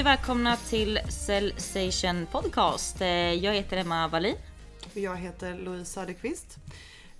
Och 0.00 0.06
välkomna 0.06 0.56
till 0.56 0.98
Cellsation 1.08 2.26
Podcast. 2.26 3.00
Eh, 3.00 3.08
Jag 3.08 3.54
heter 3.54 3.76
Emma 3.76 4.08
Wallin. 4.08 4.36
Och 4.90 4.96
Jag 4.96 5.16
heter 5.16 5.58
Louise 5.58 5.92
Söderqvist. 5.92 6.56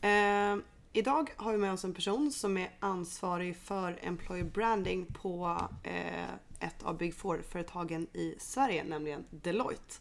Eh, 0.00 0.56
idag 0.92 1.30
har 1.36 1.52
vi 1.52 1.58
med 1.58 1.72
oss 1.72 1.84
en 1.84 1.94
person 1.94 2.30
som 2.32 2.56
är 2.56 2.70
ansvarig 2.80 3.56
för 3.56 3.98
Employer 4.02 4.44
Branding 4.44 5.06
på 5.06 5.60
eh, 5.82 6.66
ett 6.66 6.82
av 6.82 6.98
Big 6.98 7.14
Four-företagen 7.14 8.06
i 8.12 8.34
Sverige, 8.38 8.84
nämligen 8.84 9.24
Deloitte. 9.30 9.94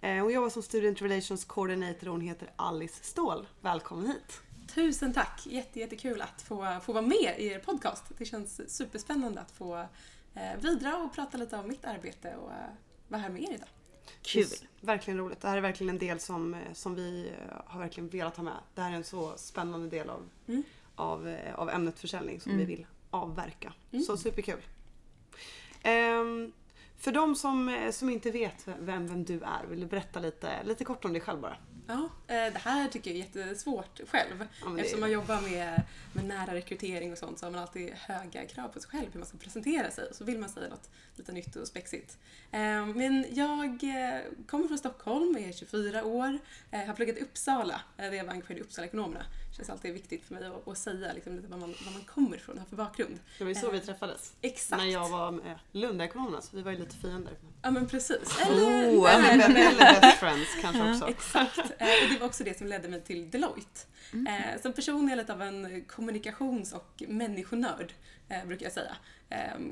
Eh, 0.00 0.14
hon 0.14 0.32
jobbar 0.32 0.50
som 0.50 0.62
Student 0.62 1.02
Relations 1.02 1.44
Coordinator 1.44 2.06
och 2.08 2.12
hon 2.12 2.20
heter 2.20 2.50
Alice 2.56 3.04
Ståhl. 3.04 3.46
Välkommen 3.60 4.06
hit! 4.06 4.40
Tusen 4.74 5.12
tack! 5.12 5.46
Jätte, 5.46 5.80
jättekul 5.80 6.22
att 6.22 6.42
få, 6.42 6.80
få 6.84 6.92
vara 6.92 7.06
med 7.06 7.34
i 7.38 7.46
er 7.46 7.58
podcast. 7.58 8.04
Det 8.18 8.24
känns 8.24 8.76
superspännande 8.76 9.40
att 9.40 9.50
få 9.50 9.86
bidra 10.62 10.96
och 10.96 11.14
prata 11.14 11.38
lite 11.38 11.56
om 11.56 11.68
mitt 11.68 11.84
arbete 11.84 12.36
och 12.36 12.50
eh, 12.50 12.56
vara 13.08 13.20
här 13.20 13.28
med 13.28 13.42
er 13.42 13.52
idag. 13.54 13.68
Kul. 14.22 14.46
Det 14.50 14.56
är 14.82 14.86
Verkligen 14.86 15.18
roligt. 15.18 15.40
Det 15.40 15.48
här 15.48 15.56
är 15.56 15.60
verkligen 15.60 15.90
en 15.90 15.98
del 15.98 16.20
som, 16.20 16.54
eh, 16.54 16.72
som 16.72 16.94
vi 16.94 17.28
eh, 17.28 17.56
har 17.66 17.80
verkligen 17.80 18.08
velat 18.08 18.36
ha 18.36 18.44
med. 18.44 18.56
Det 18.74 18.80
här 18.82 18.90
är 18.92 18.96
en 18.96 19.04
så 19.04 19.32
spännande 19.36 19.88
del 19.88 20.10
av, 20.10 20.28
Mm. 20.48 20.62
av, 20.94 21.28
eh, 21.28 21.54
av 21.54 21.70
ämnet 21.70 21.98
försäljning 21.98 22.40
som 22.40 22.52
Mm. 22.52 22.66
vi 22.66 22.74
vill 22.76 22.86
avverka. 23.10 23.72
Mm. 23.92 24.04
Så 24.04 24.16
superkul. 24.16 24.60
Ehm, 25.82 26.52
för 26.98 27.12
de 27.12 27.34
som, 27.36 27.68
eh, 27.68 27.90
som 27.90 28.10
inte 28.10 28.30
vet 28.30 28.68
vem, 28.68 29.06
vem 29.06 29.24
du 29.24 29.34
är, 29.34 29.66
vill 29.70 29.80
du 29.80 29.86
berätta 29.86 30.20
lite, 30.20 30.64
lite 30.64 30.84
kort 30.84 31.04
om 31.04 31.12
dig 31.12 31.22
själv 31.22 31.40
bara? 31.40 31.56
Ja, 31.90 32.08
eh, 32.34 32.52
det 32.52 32.58
här 32.58 32.88
tycker 32.88 33.10
jag 33.10 33.20
är 33.20 33.24
jättesvårt 33.24 34.00
själv. 34.08 34.46
Ja, 34.64 34.78
Eftersom 34.78 35.00
man 35.00 35.10
jobbar 35.10 35.40
med, 35.40 35.82
med 36.12 36.24
nära 36.24 36.54
rekrytering 36.54 37.12
och 37.12 37.18
sånt 37.18 37.38
så 37.38 37.46
har 37.46 37.50
man 37.50 37.60
alltid 37.62 37.92
höga 37.94 38.46
krav 38.46 38.68
på 38.68 38.80
sig 38.80 38.90
själv 38.90 39.06
hur 39.12 39.18
man 39.20 39.28
ska 39.28 39.38
presentera 39.38 39.90
sig 39.90 40.08
och 40.08 40.16
så 40.16 40.24
vill 40.24 40.38
man 40.38 40.48
säga 40.48 40.68
något 40.68 40.90
lite 41.16 41.32
nytt 41.32 41.56
och 41.56 41.66
spexigt. 41.68 42.18
Eh, 42.50 42.86
Men 42.86 43.26
jag 43.30 43.84
eh, 43.84 44.20
kommer 44.46 44.68
från 44.68 44.78
Stockholm, 44.78 45.36
är 45.36 45.52
24 45.52 46.04
år, 46.04 46.38
har 46.86 46.94
pluggat 46.94 47.16
i 47.16 47.20
Uppsala 47.20 47.80
där 47.96 48.12
jag 48.12 48.24
var 48.24 48.32
engagerad 48.32 48.58
i 48.58 48.62
Uppsala 48.62 48.86
Ekonomerna. 48.86 49.24
Det 49.50 49.56
känns 49.56 49.70
alltid 49.70 49.92
viktigt 49.92 50.24
för 50.24 50.34
mig 50.34 50.46
att, 50.46 50.68
att 50.68 50.78
säga 50.78 51.12
liksom 51.12 51.36
lite 51.36 51.48
var 51.48 51.58
man, 51.58 51.74
var 51.84 51.92
man 51.92 52.02
kommer 52.04 52.36
ifrån 52.36 52.58
har 52.58 52.66
för 52.66 52.76
bakgrund. 52.76 53.18
Det 53.38 53.44
var 53.44 53.48
ju 53.48 53.54
så 53.54 53.66
Eh, 53.66 53.72
vi 53.72 53.80
träffades. 53.80 54.32
Exakt. 54.40 54.82
När 54.82 54.90
jag 54.90 55.08
var 55.08 55.30
med 55.30 55.58
Lundaekonomerna 55.72 56.40
så 56.40 56.56
vi 56.56 56.62
var 56.62 56.72
ju 56.72 56.78
lite 56.78 56.96
fiender. 56.96 57.32
Ja 57.62 57.70
men 57.70 57.86
precis. 57.88 58.38
Oh, 58.48 59.14
Eller, 59.14 59.44
eller, 59.44 59.48
eller 59.70 60.00
best 60.00 60.18
friends 60.18 60.48
kanske 60.60 60.90
också. 60.90 61.08
Exakt. 61.08 61.58
Eh, 61.58 61.86
Och 62.04 62.12
det 62.12 62.18
var 62.20 62.26
också 62.26 62.44
det 62.44 62.58
som 62.58 62.66
ledde 62.66 62.88
mig 62.88 63.00
till 63.00 63.30
Deloitte. 63.30 63.80
Eh, 64.12 64.60
Som 64.62 64.72
person 64.72 65.04
är 65.06 65.10
jag 65.10 65.16
lite 65.18 65.32
av 65.32 65.42
en 65.42 65.84
kommunikations 65.84 66.72
och 66.72 67.02
människonörd, 67.08 67.92
brukar 68.46 68.66
jag 68.66 68.72
säga. 68.72 68.96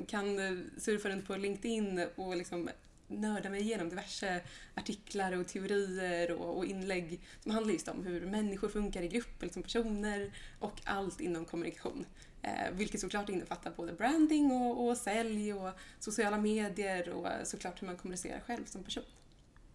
Kan 0.07 0.37
surfa 0.77 1.09
runt 1.09 1.27
på 1.27 1.35
LinkedIn 1.35 2.05
och 2.15 2.37
liksom 2.37 2.69
nörda 3.09 3.49
mig 3.49 3.61
igenom 3.61 3.89
diverse 3.89 4.41
artiklar 4.75 5.31
och 5.31 5.47
teorier 5.47 6.31
och, 6.31 6.57
och 6.57 6.65
inlägg 6.65 7.19
som 7.43 7.51
handlar 7.51 7.73
just 7.73 7.87
om 7.87 8.03
hur 8.03 8.25
människor 8.25 8.69
funkar 8.69 9.01
i 9.01 9.07
grupp 9.07 9.41
eller 9.41 9.53
som 9.53 9.63
personer 9.63 10.31
och 10.59 10.81
allt 10.83 11.21
inom 11.21 11.45
kommunikation. 11.45 12.05
Eh, 12.41 12.71
vilket 12.71 13.01
såklart 13.01 13.29
innefattar 13.29 13.71
både 13.71 13.93
branding 13.93 14.51
och, 14.51 14.87
och 14.87 14.97
sälj 14.97 15.53
och 15.53 15.71
sociala 15.99 16.37
medier 16.37 17.09
och 17.09 17.27
eh, 17.27 17.43
såklart 17.43 17.81
hur 17.81 17.87
man 17.87 17.97
kommunicerar 17.97 18.39
själv 18.39 18.65
som 18.65 18.83
person. 18.83 19.03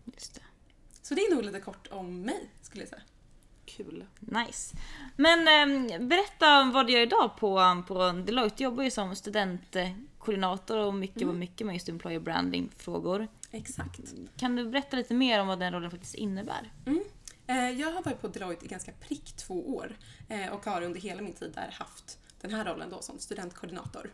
Just 0.04 0.34
det. 0.34 0.40
Så 1.02 1.14
det 1.14 1.20
är 1.20 1.34
nog 1.34 1.44
lite 1.44 1.60
kort 1.60 1.88
om 1.90 2.20
mig, 2.20 2.50
skulle 2.62 2.82
jag 2.82 2.88
säga. 2.88 3.02
Kul. 3.64 4.06
Nice. 4.20 4.76
Men 5.16 5.48
ehm, 5.48 6.08
berätta 6.08 6.70
vad 6.74 6.86
du 6.86 6.92
gör 6.92 7.00
idag 7.00 7.36
på, 7.36 7.82
på 7.88 8.12
Deloitte. 8.26 8.56
Du 8.56 8.64
jobbar 8.64 8.84
ju 8.84 8.90
som 8.90 9.16
studentkoordinator 10.24 10.78
och 10.78 10.94
mycket, 10.94 11.22
Mm. 11.22 11.38
mycket 11.38 11.66
med 11.66 11.74
just 11.74 11.88
employer 11.88 12.20
branding 12.20 12.70
frågor. 12.76 13.28
Exakt. 13.50 14.00
Kan 14.36 14.56
du 14.56 14.68
berätta 14.68 14.96
lite 14.96 15.14
mer 15.14 15.40
om 15.40 15.46
vad 15.46 15.58
den 15.58 15.72
rollen 15.72 15.90
faktiskt 15.90 16.14
innebär? 16.14 16.72
Eh, 17.46 17.70
Jag 17.70 17.92
har 17.92 18.02
varit 18.02 18.20
på 18.20 18.28
Deloitte 18.28 18.64
i 18.64 18.68
ganska 18.68 18.92
prick 18.92 19.32
två 19.36 19.76
år 19.76 19.96
eh, 20.28 20.52
och 20.52 20.64
har 20.64 20.82
under 20.82 21.00
hela 21.00 21.22
min 21.22 21.32
tid 21.32 21.52
där 21.54 21.70
haft 21.72 22.18
den 22.40 22.50
här 22.50 22.64
rollen 22.64 22.90
då 22.90 23.00
som 23.02 23.18
studentkoordinator. 23.18 24.10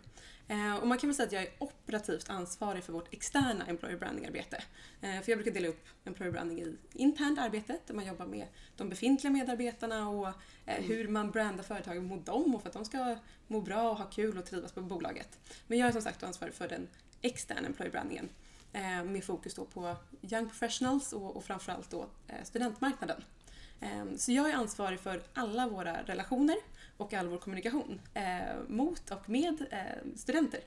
Eh, 0.51 0.75
Och 0.77 0.87
man 0.89 0.99
kan 0.99 1.09
väl 1.09 1.15
säga 1.17 1.27
att 1.27 1.33
jag 1.33 1.43
är 1.43 1.51
operativt 1.59 2.31
ansvarig 2.31 2.85
för 2.85 2.93
vårt 2.93 3.15
externa 3.15 3.67
employer 3.67 3.97
branding-arbete. 3.97 4.63
Eh, 5.01 5.21
För 5.21 5.31
jag 5.33 5.39
brukar 5.39 5.51
dela 5.51 5.69
upp 5.69 5.87
employer 6.05 6.33
branding 6.33 6.59
i 6.63 6.77
internt 6.93 7.39
arbete 7.39 7.79
där 7.87 7.95
man 7.95 8.07
jobbar 8.07 8.27
med 8.27 8.47
de 8.77 8.89
befintliga 8.89 9.33
medarbetarna 9.33 10.09
och 10.09 10.29
eh, 10.67 10.85
hur 10.85 11.09
man 11.09 11.31
brandar 11.31 11.63
företaget 11.65 12.03
mot 12.03 12.27
dem 12.27 12.55
och 12.55 12.63
för 12.63 12.69
att 12.69 12.73
de 12.75 12.85
ska 12.85 13.17
må 13.47 13.61
bra 13.61 13.91
och 13.91 13.97
ha 13.97 14.05
kul 14.11 14.39
och 14.39 14.47
trivas 14.47 14.73
på 14.73 14.81
bolaget. 14.81 15.39
Men 15.67 15.79
jag 15.79 15.89
är 15.89 15.93
som 15.93 16.03
sagt 16.03 16.23
ansvarig 16.23 16.55
för 16.55 16.69
den 16.69 16.89
externa 17.23 17.67
employer 17.67 17.91
brandingen 17.93 18.29
med 19.05 19.25
fokus 19.25 19.55
då 19.55 19.65
på 19.65 19.97
young 20.23 20.49
professionals 20.49 21.13
och, 21.13 21.45
framförallt 21.45 21.91
då 21.91 22.07
studentmarknaden. 22.45 23.25
Eh, 23.81 24.05
Så 24.17 24.33
jag 24.33 24.51
är 24.51 24.55
ansvarig 24.55 25.01
för 25.01 25.23
alla 25.35 25.69
våra 25.69 26.03
relationer 26.03 26.57
och 27.01 27.15
all 27.15 27.29
vår 27.29 27.39
kommunikation 27.39 28.01
eh, 28.15 28.57
mot 28.69 29.11
och 29.11 29.29
med 29.31 29.67
eh, 29.71 30.13
studenter 30.17 30.61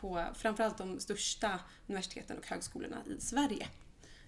på 0.00 0.24
framförallt 0.34 0.78
de 0.78 1.00
största 1.00 1.60
universiteten 1.86 2.38
och 2.38 2.46
högskolorna 2.46 2.96
i 3.06 3.20
Sverige. 3.20 3.68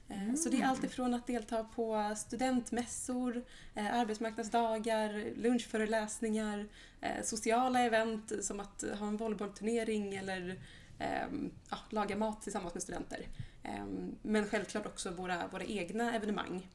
Eh, 0.09 0.35
Så 0.35 0.49
det 0.49 0.61
är 0.61 0.67
allt 0.67 0.85
ifrån 0.85 1.15
att 1.15 1.27
delta 1.27 1.65
på 1.65 2.15
studentmässor, 2.17 3.45
eh, 3.75 3.95
arbetsmarknadsdagar, 3.95 5.33
lunchföreläsningar, 5.37 6.69
eh, 7.01 7.23
sociala 7.25 7.81
event 7.81 8.33
som 8.45 8.61
att 8.61 8.85
ha 8.99 9.07
en 9.07 9.17
volleybollturnering 9.17 10.15
eller 10.15 10.59
ehm, 10.99 11.51
ja, 11.71 11.77
laga 11.91 12.17
mat 12.17 12.43
tillsammans 12.43 12.75
med 12.75 12.83
studenter. 12.83 13.27
Ehm, 13.63 14.15
Men 14.23 14.47
självklart 14.47 14.87
också 14.87 15.11
våra, 15.11 15.49
våra 15.49 15.65
egna 15.65 16.15
evenemang 16.15 16.69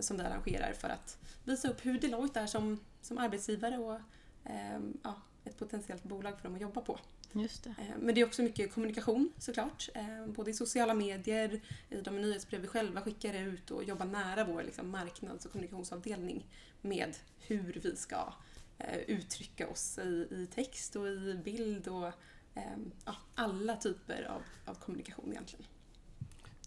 som 0.00 0.16
det 0.16 0.26
arrangerar 0.26 0.72
för 0.72 0.88
att 0.88 1.18
visa 1.44 1.68
upp 1.68 1.86
hur 1.86 1.98
Deloitte 1.98 2.40
är 2.40 2.46
som, 2.46 2.80
som 3.04 3.18
arbetsgivare 3.18 3.78
och 3.78 4.00
ehm, 4.44 4.98
ja, 5.02 5.14
ett 5.44 5.58
potentiellt 5.58 6.02
bolag 6.02 6.36
för 6.36 6.44
dem 6.48 6.54
att 6.54 6.60
jobba 6.60 6.80
på. 6.80 6.98
Just 7.32 7.64
det. 7.64 7.70
Eh, 7.70 7.98
Men 7.98 8.14
det 8.14 8.20
är 8.20 8.26
också 8.26 8.42
mycket 8.42 8.72
kommunikation 8.72 9.32
såklart. 9.38 9.88
eh, 9.94 10.26
Både 10.26 10.50
i 10.50 10.54
sociala 10.54 10.94
medier, 10.94 11.60
i 11.90 12.00
de 12.00 12.20
nyhetsbrev 12.20 12.60
vi 12.60 12.66
själva 12.68 13.00
skickar 13.00 13.34
ut 13.34 13.70
och 13.70 13.84
jobba 13.84 14.04
nära 14.04 14.44
vår 14.44 14.62
liksom, 14.62 14.90
marknads 14.90 15.46
och 15.46 15.52
kommunikationsavdelning 15.52 16.46
med 16.80 17.16
hur 17.38 17.80
vi 17.82 17.96
ska 17.96 18.32
eh, 18.78 18.98
uttrycka 18.98 19.68
oss 19.68 19.98
i, 19.98 20.26
i 20.30 20.48
text 20.54 20.96
och 20.96 21.08
i 21.08 21.40
bild 21.44 21.88
och 21.88 22.06
eh, 22.54 22.76
ja, 23.04 23.16
alla 23.34 23.76
typer 23.76 24.22
av, 24.22 24.42
av 24.64 24.74
kommunikation 24.74 25.32
egentligen. 25.32 25.66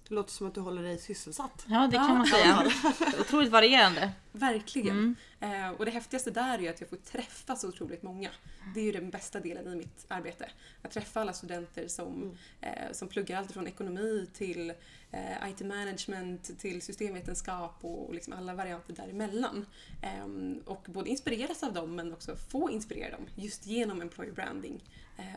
Det 0.10 0.16
låter 0.16 0.32
som 0.32 0.48
att 0.48 0.54
du 0.56 0.62
håller 0.62 0.84
dig 0.84 0.98
sysselsatt. 0.98 1.66
Ja, 1.68 1.88
det 1.92 1.98
kan 1.98 2.08
Ja. 2.08 2.14
man 2.14 2.28
säga. 2.28 2.72
Otroligt 3.20 3.52
varierande. 3.52 4.12
Verkligen. 4.32 5.16
Mm. 5.40 5.66
Eh, 5.66 5.70
och 5.72 5.86
det 5.86 5.92
häftigaste 5.92 6.32
där 6.32 6.62
är 6.62 6.70
att 6.70 6.80
jag 6.82 6.90
får 6.90 6.98
träffa 6.98 7.56
så 7.56 7.68
otroligt 7.68 8.04
många. 8.04 8.30
Det 8.74 8.80
är 8.80 8.84
ju 8.84 8.92
den 8.92 9.10
bästa 9.10 9.40
delen 9.40 9.74
i 9.74 9.76
mitt 9.76 10.06
arbete. 10.08 10.50
Att 10.82 10.92
träffa 10.92 11.22
alla 11.22 11.34
studenter 11.34 11.88
som, 11.88 12.14
Mm. 12.16 12.38
eh, 12.62 12.92
som 12.92 13.08
pluggar 13.08 13.38
allt 13.38 13.52
från 13.52 13.68
ekonomi 13.68 14.28
till 14.34 14.70
eh, 15.12 15.50
IT-management 15.50 16.60
till 16.60 16.82
systemvetenskap 16.82 17.78
och, 17.82 18.08
och 18.08 18.14
liksom 18.14 18.34
alla 18.34 18.54
varianter 18.54 18.94
däremellan. 18.94 19.66
Eh, 20.02 20.26
och 20.66 20.86
både 20.90 21.10
inspireras 21.10 21.64
av 21.64 21.74
dem 21.74 21.96
men 21.96 22.14
också 22.14 22.36
få 22.36 22.70
inspirera 22.72 23.12
dem 23.12 23.26
just 23.36 23.66
genom 23.66 24.02
employer 24.02 24.32
branding 24.32 24.84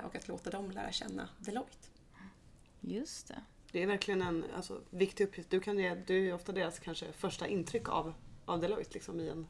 och 0.04 0.16
att 0.16 0.28
låta 0.28 0.50
dem 0.50 0.70
lära 0.70 0.92
känna 0.92 1.28
Deloitte. 1.38 1.88
Just 2.80 3.28
det. 3.28 3.40
Det 3.72 3.82
är 3.82 3.86
verkligen 3.86 4.22
en 4.22 4.44
alltså, 4.56 4.80
viktig 4.90 5.24
uppgift. 5.24 5.50
Du, 5.50 5.60
kan 5.60 5.78
ge, 5.78 5.94
du 5.94 6.28
är 6.28 6.34
ofta 6.34 6.52
deras 6.52 6.78
kanske 6.78 7.12
första 7.12 7.46
intryck 7.46 7.88
av, 7.88 8.14
av 8.44 8.60
Deloitte 8.60 8.94
liksom, 8.94 9.20
i, 9.20 9.28
en, 9.28 9.46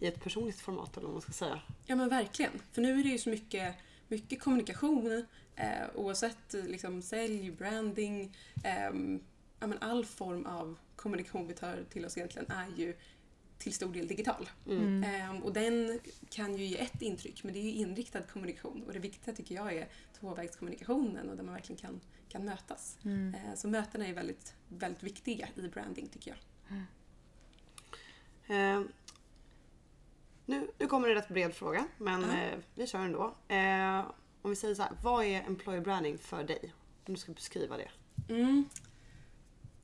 i 0.00 0.06
ett 0.06 0.22
personligt 0.22 0.60
format 0.60 0.96
eller 0.96 1.06
vad 1.06 1.14
man 1.14 1.22
ska 1.22 1.32
säga. 1.32 1.60
Ja 1.86 1.96
men 1.96 2.08
verkligen. 2.08 2.52
För 2.72 2.82
nu 2.82 3.00
är 3.00 3.02
det 3.02 3.08
ju 3.08 3.18
så 3.18 3.30
mycket, 3.30 3.74
mycket 4.08 4.40
kommunikation 4.40 5.26
eh, 5.56 5.66
oavsett 5.94 6.54
eh, 6.54 6.64
liksom, 6.64 7.02
sälj, 7.02 7.50
branding, 7.50 8.36
ehm, 8.64 9.20
ja, 9.60 9.66
men 9.66 9.78
all 9.80 10.04
form 10.04 10.46
av 10.46 10.76
kommunikation 10.96 11.46
vi 11.46 11.54
tar 11.54 11.84
till 11.90 12.04
oss 12.04 12.16
egentligen 12.16 12.50
är 12.50 12.68
ju 12.76 12.94
till 13.58 13.72
stor 13.72 13.92
del 13.92 14.06
digital. 14.06 14.48
Mm. 14.66 15.04
Ehm, 15.04 15.42
och 15.42 15.52
den 15.52 16.00
kan 16.30 16.56
ju 16.56 16.64
ge 16.64 16.78
ett 16.78 17.02
intryck 17.02 17.44
men 17.44 17.52
det 17.52 17.58
är 17.58 17.62
ju 17.62 17.70
inriktad 17.70 18.22
kommunikation 18.22 18.84
och 18.86 18.92
det 18.92 18.98
viktiga 18.98 19.34
tycker 19.34 19.54
jag 19.54 19.72
är 19.72 19.88
tvåvägskommunikationen 20.22 21.30
och 21.30 21.36
där 21.36 21.44
man 21.44 21.54
verkligen 21.54 21.80
kan, 21.80 22.00
kan 22.28 22.44
mötas. 22.44 22.98
Mm. 23.04 23.34
Eh, 23.34 23.54
så 23.54 23.68
mötena 23.68 24.06
är 24.06 24.14
väldigt, 24.14 24.54
väldigt 24.68 25.02
viktiga 25.02 25.48
i 25.56 25.68
branding 25.68 26.08
tycker 26.08 26.30
jag. 26.30 26.38
Eh, 28.56 28.82
nu, 30.46 30.70
nu 30.78 30.86
kommer 30.86 31.08
det 31.08 31.14
en 31.14 31.20
rätt 31.20 31.28
bred 31.28 31.54
fråga, 31.54 31.86
men 31.98 32.22
Ja. 32.22 32.36
eh, 32.42 32.58
vi 32.74 32.86
kör 32.86 32.98
ändå. 32.98 33.34
Eh, 33.48 34.10
om 34.42 34.50
vi 34.50 34.56
säger 34.56 34.74
så 34.74 34.82
här, 34.82 34.92
vad 35.02 35.24
är 35.24 35.42
employer 35.42 35.80
branding 35.80 36.18
för 36.18 36.44
dig? 36.44 36.72
Om 37.06 37.14
du 37.14 37.20
ska 37.20 37.32
beskriva 37.32 37.76
det. 37.76 37.90
Mm. 38.28 38.64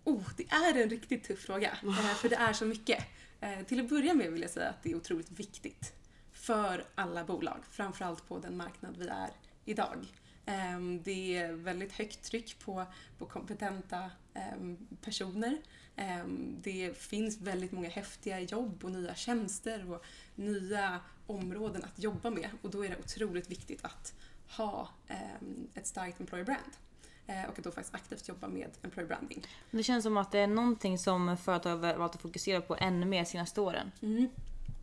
Oh, 0.04 0.28
det 0.36 0.48
är 0.50 0.82
en 0.82 0.90
riktigt 0.90 1.24
tuff 1.24 1.38
fråga, 1.40 1.78
eh, 1.82 2.14
för 2.14 2.28
det 2.28 2.36
är 2.36 2.52
så 2.52 2.64
mycket. 2.64 3.04
Eh, 3.40 3.62
Till 3.62 3.80
att 3.80 3.88
börja 3.88 4.14
med 4.14 4.32
vill 4.32 4.42
jag 4.42 4.50
säga 4.50 4.68
att 4.68 4.82
det 4.82 4.90
är 4.90 4.96
otroligt 4.96 5.30
viktigt 5.30 5.92
för 6.32 6.84
alla 6.94 7.24
bolag, 7.24 7.58
framförallt 7.70 8.28
på 8.28 8.38
den 8.38 8.56
marknad 8.56 8.96
vi 8.96 9.08
är 9.08 9.30
idag. 9.64 10.06
Ehm, 10.48 11.02
Det 11.02 11.36
är 11.36 11.52
väldigt 11.52 11.92
högt 11.92 12.22
tryck 12.22 12.58
på, 12.58 12.86
på 13.18 13.26
kompetenta 13.26 14.10
ehm, 14.34 14.76
personer. 15.02 15.58
Ehm, 15.96 16.56
Det 16.62 16.98
finns 16.98 17.40
väldigt 17.40 17.72
många 17.72 17.88
häftiga 17.88 18.40
jobb 18.40 18.84
och 18.84 18.90
nya 18.90 19.14
tjänster 19.14 19.92
och 19.92 20.04
nya 20.34 21.00
områden 21.26 21.84
att 21.84 21.98
jobba 21.98 22.30
med 22.30 22.50
och 22.62 22.70
då 22.70 22.84
är 22.84 22.88
det 22.88 22.96
otroligt 22.98 23.50
viktigt 23.50 23.84
att 23.84 24.14
ha 24.48 24.88
ett 25.74 25.86
starkt 25.86 26.20
employer 26.20 26.44
brand. 26.44 26.72
Eh, 27.26 27.44
Och 27.50 27.58
att 27.58 27.64
då 27.64 27.70
faktiskt 27.70 27.94
aktivt 27.94 28.28
jobba 28.28 28.48
med 28.48 28.70
employer 28.82 29.08
branding. 29.08 29.46
Det 29.70 29.82
känns 29.82 30.04
som 30.04 30.16
att 30.16 30.32
det 30.32 30.38
är 30.38 30.46
någonting 30.46 30.98
som 30.98 31.36
företag 31.36 31.76
har 31.76 31.94
valt 31.96 32.14
att 32.14 32.22
fokusera 32.22 32.60
på 32.60 32.76
ännu 32.76 33.06
mer 33.06 33.18
de 33.22 33.26
senaste 33.30 33.60
åren. 33.60 33.92
Mm. 34.02 34.28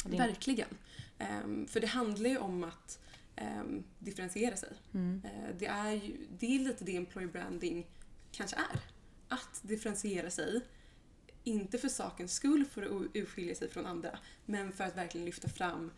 Verkligen. 0.06 0.68
För 1.68 1.80
det 1.80 1.88
handlar 1.88 2.30
ju 2.30 2.38
om 2.38 2.64
att 2.64 3.00
ehm, 3.36 3.84
differentiera 4.00 4.56
sig. 4.56 4.74
Mm. 4.94 5.22
Eh, 5.26 5.56
det, 5.60 5.66
är 5.66 5.92
ju, 5.92 6.28
det 6.40 6.56
är 6.56 6.60
lite 6.60 6.84
det 6.84 6.96
employer 6.96 7.28
branding 7.28 7.88
kanske 8.32 8.56
är. 8.56 8.80
Att 9.28 9.62
differentiera 9.64 10.30
sig. 10.30 10.62
Inte 11.44 11.78
för 11.78 11.90
sakens 11.90 12.34
skull 12.34 12.66
för 12.66 12.82
att 12.82 13.16
urskilja 13.16 13.56
sig 13.56 13.70
från 13.70 13.86
andra, 13.86 14.20
men 14.46 14.72
för 14.72 14.84
att 14.84 14.98
verkligen 14.98 15.26
lyfta 15.26 15.50
fram 15.50 15.92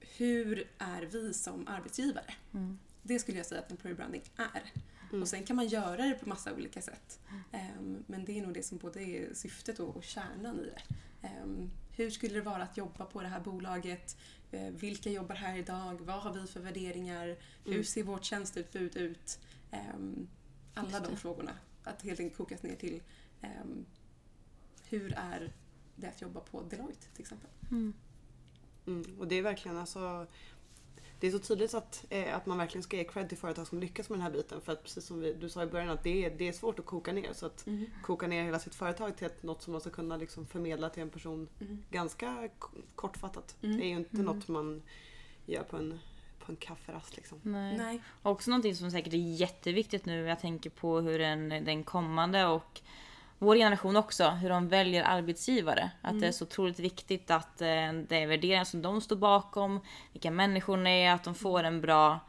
hur 0.00 0.70
är 0.78 1.02
vi 1.02 1.34
som 1.34 1.68
arbetsgivare? 1.68 2.34
Mm. 2.54 2.78
Det 3.02 3.18
skulle 3.18 3.38
jag 3.38 3.46
säga 3.46 3.60
att 3.60 3.70
employer 3.70 3.96
branding 3.96 4.22
är. 4.36 4.72
Mm. 5.10 5.22
Och 5.22 5.28
sen 5.28 5.44
kan 5.44 5.56
man 5.56 5.68
göra 5.68 6.04
det 6.04 6.14
på 6.14 6.28
massa 6.28 6.54
olika 6.54 6.82
sätt. 6.82 7.20
Ehm, 7.52 8.04
men 8.06 8.24
det 8.24 8.38
är 8.38 8.42
nog 8.42 8.54
det 8.54 8.62
som 8.62 8.78
både 8.78 9.02
är 9.02 9.34
syftet 9.34 9.80
och, 9.80 9.96
och 9.96 10.04
kärnan 10.04 10.60
i 10.60 10.64
det. 10.64 10.82
Ehm, 11.28 11.70
hur 11.96 12.10
skulle 12.10 12.34
det 12.34 12.40
vara 12.40 12.62
att 12.62 12.76
jobba 12.76 13.04
på 13.04 13.22
det 13.22 13.28
här 13.28 13.40
bolaget? 13.40 14.16
Eh, 14.50 14.70
vilka 14.70 15.10
jobbar 15.10 15.34
här 15.34 15.56
idag? 15.56 16.00
Vad 16.00 16.22
har 16.22 16.32
vi 16.32 16.46
för 16.46 16.60
värderingar? 16.60 17.36
Hur 17.64 17.72
Mm. 17.72 17.84
ser 17.84 18.02
vårt 18.02 18.24
tjänsteutbud 18.24 18.96
ut? 18.96 19.38
Ehm, 19.70 20.28
alla 20.74 21.00
de 21.00 21.16
frågorna. 21.16 21.52
Att 21.84 22.02
helt 22.02 22.20
enkelt 22.20 22.36
kokas 22.36 22.62
ner 22.62 22.76
till 22.76 23.02
ehm, 23.40 23.84
hur 24.88 25.12
är 25.16 25.52
det 25.96 26.06
att 26.06 26.22
jobba 26.22 26.40
på 26.40 26.62
Deloitte 26.62 27.06
till 27.12 27.20
exempel? 27.22 27.50
Mm. 27.70 27.92
Mm, 28.86 29.18
och 29.18 29.28
det 29.28 29.34
är 29.34 29.42
verkligen 29.42 29.76
alltså 29.78 30.26
det 31.22 31.28
är 31.28 31.30
så 31.30 31.38
tydligt 31.38 31.74
att, 31.74 32.04
eh, 32.10 32.36
att 32.36 32.46
man 32.46 32.58
verkligen 32.58 32.82
ska 32.82 32.96
ge 32.96 33.04
cred 33.04 33.28
till 33.28 33.38
företag 33.38 33.66
som 33.66 33.80
lyckas 33.80 34.08
med 34.08 34.18
den 34.18 34.22
här 34.22 34.30
biten. 34.30 34.60
För 34.60 34.72
att 34.72 34.82
precis 34.82 35.04
som 35.06 35.20
vi, 35.20 35.32
du 35.32 35.48
sa 35.48 35.62
i 35.62 35.66
början 35.66 35.90
att 35.90 36.02
det 36.04 36.24
är, 36.24 36.30
det 36.30 36.48
är 36.48 36.52
svårt 36.52 36.78
att 36.78 36.86
koka 36.86 37.12
ner. 37.12 37.32
Så 37.32 37.46
att 37.46 37.66
koka 38.02 38.26
ner 38.26 38.44
hela 38.44 38.58
sitt 38.58 38.74
företag 38.74 39.16
till 39.16 39.26
ett, 39.26 39.42
något 39.42 39.62
som 39.62 39.72
man 39.72 39.80
ska 39.80 39.90
kunna 39.90 40.16
liksom 40.16 40.46
förmedla 40.46 40.90
till 40.90 41.02
en 41.02 41.10
person 41.10 41.48
Mm. 41.60 41.84
ganska 41.90 42.48
kortfattat. 42.94 43.56
Mm. 43.62 43.76
Det 43.76 43.84
är 43.84 43.88
ju 43.88 43.96
inte 43.96 44.16
Mm. 44.16 44.26
något 44.26 44.48
man 44.48 44.82
gör 45.46 45.62
på 45.62 45.76
en, 45.76 45.98
på 46.38 46.52
en 46.52 46.56
kafferast 46.56 47.16
liksom. 47.16 47.38
Nej. 47.42 47.76
Nej. 47.78 48.02
Också 48.22 48.50
någonting 48.50 48.74
som 48.76 48.90
säkert 48.90 49.12
är 49.12 49.16
jätteviktigt 49.16 50.06
nu. 50.06 50.26
Jag 50.26 50.40
tänker 50.40 50.70
på 50.70 51.00
hur 51.00 51.18
den, 51.18 51.48
den 51.48 51.84
kommande 51.84 52.46
och 52.46 52.80
vår 53.42 53.56
generation 53.56 53.96
också, 53.96 54.30
hur 54.30 54.48
de 54.48 54.68
väljer 54.68 55.04
arbetsgivare. 55.04 55.90
Att 56.02 56.20
det 56.20 56.26
är 56.26 56.32
så 56.32 56.44
otroligt 56.44 56.78
viktigt 56.78 57.30
att 57.30 57.60
eh, 57.60 57.92
det 58.08 58.16
är 58.22 58.26
värderingar 58.26 58.64
som 58.64 58.82
de 58.82 59.00
står 59.00 59.16
bakom, 59.16 59.80
vilka 60.12 60.30
människor 60.30 60.86
är, 60.86 61.12
att 61.12 61.24
de 61.24 61.34
får 61.34 61.64
en 61.64 61.80
bra, 61.80 62.20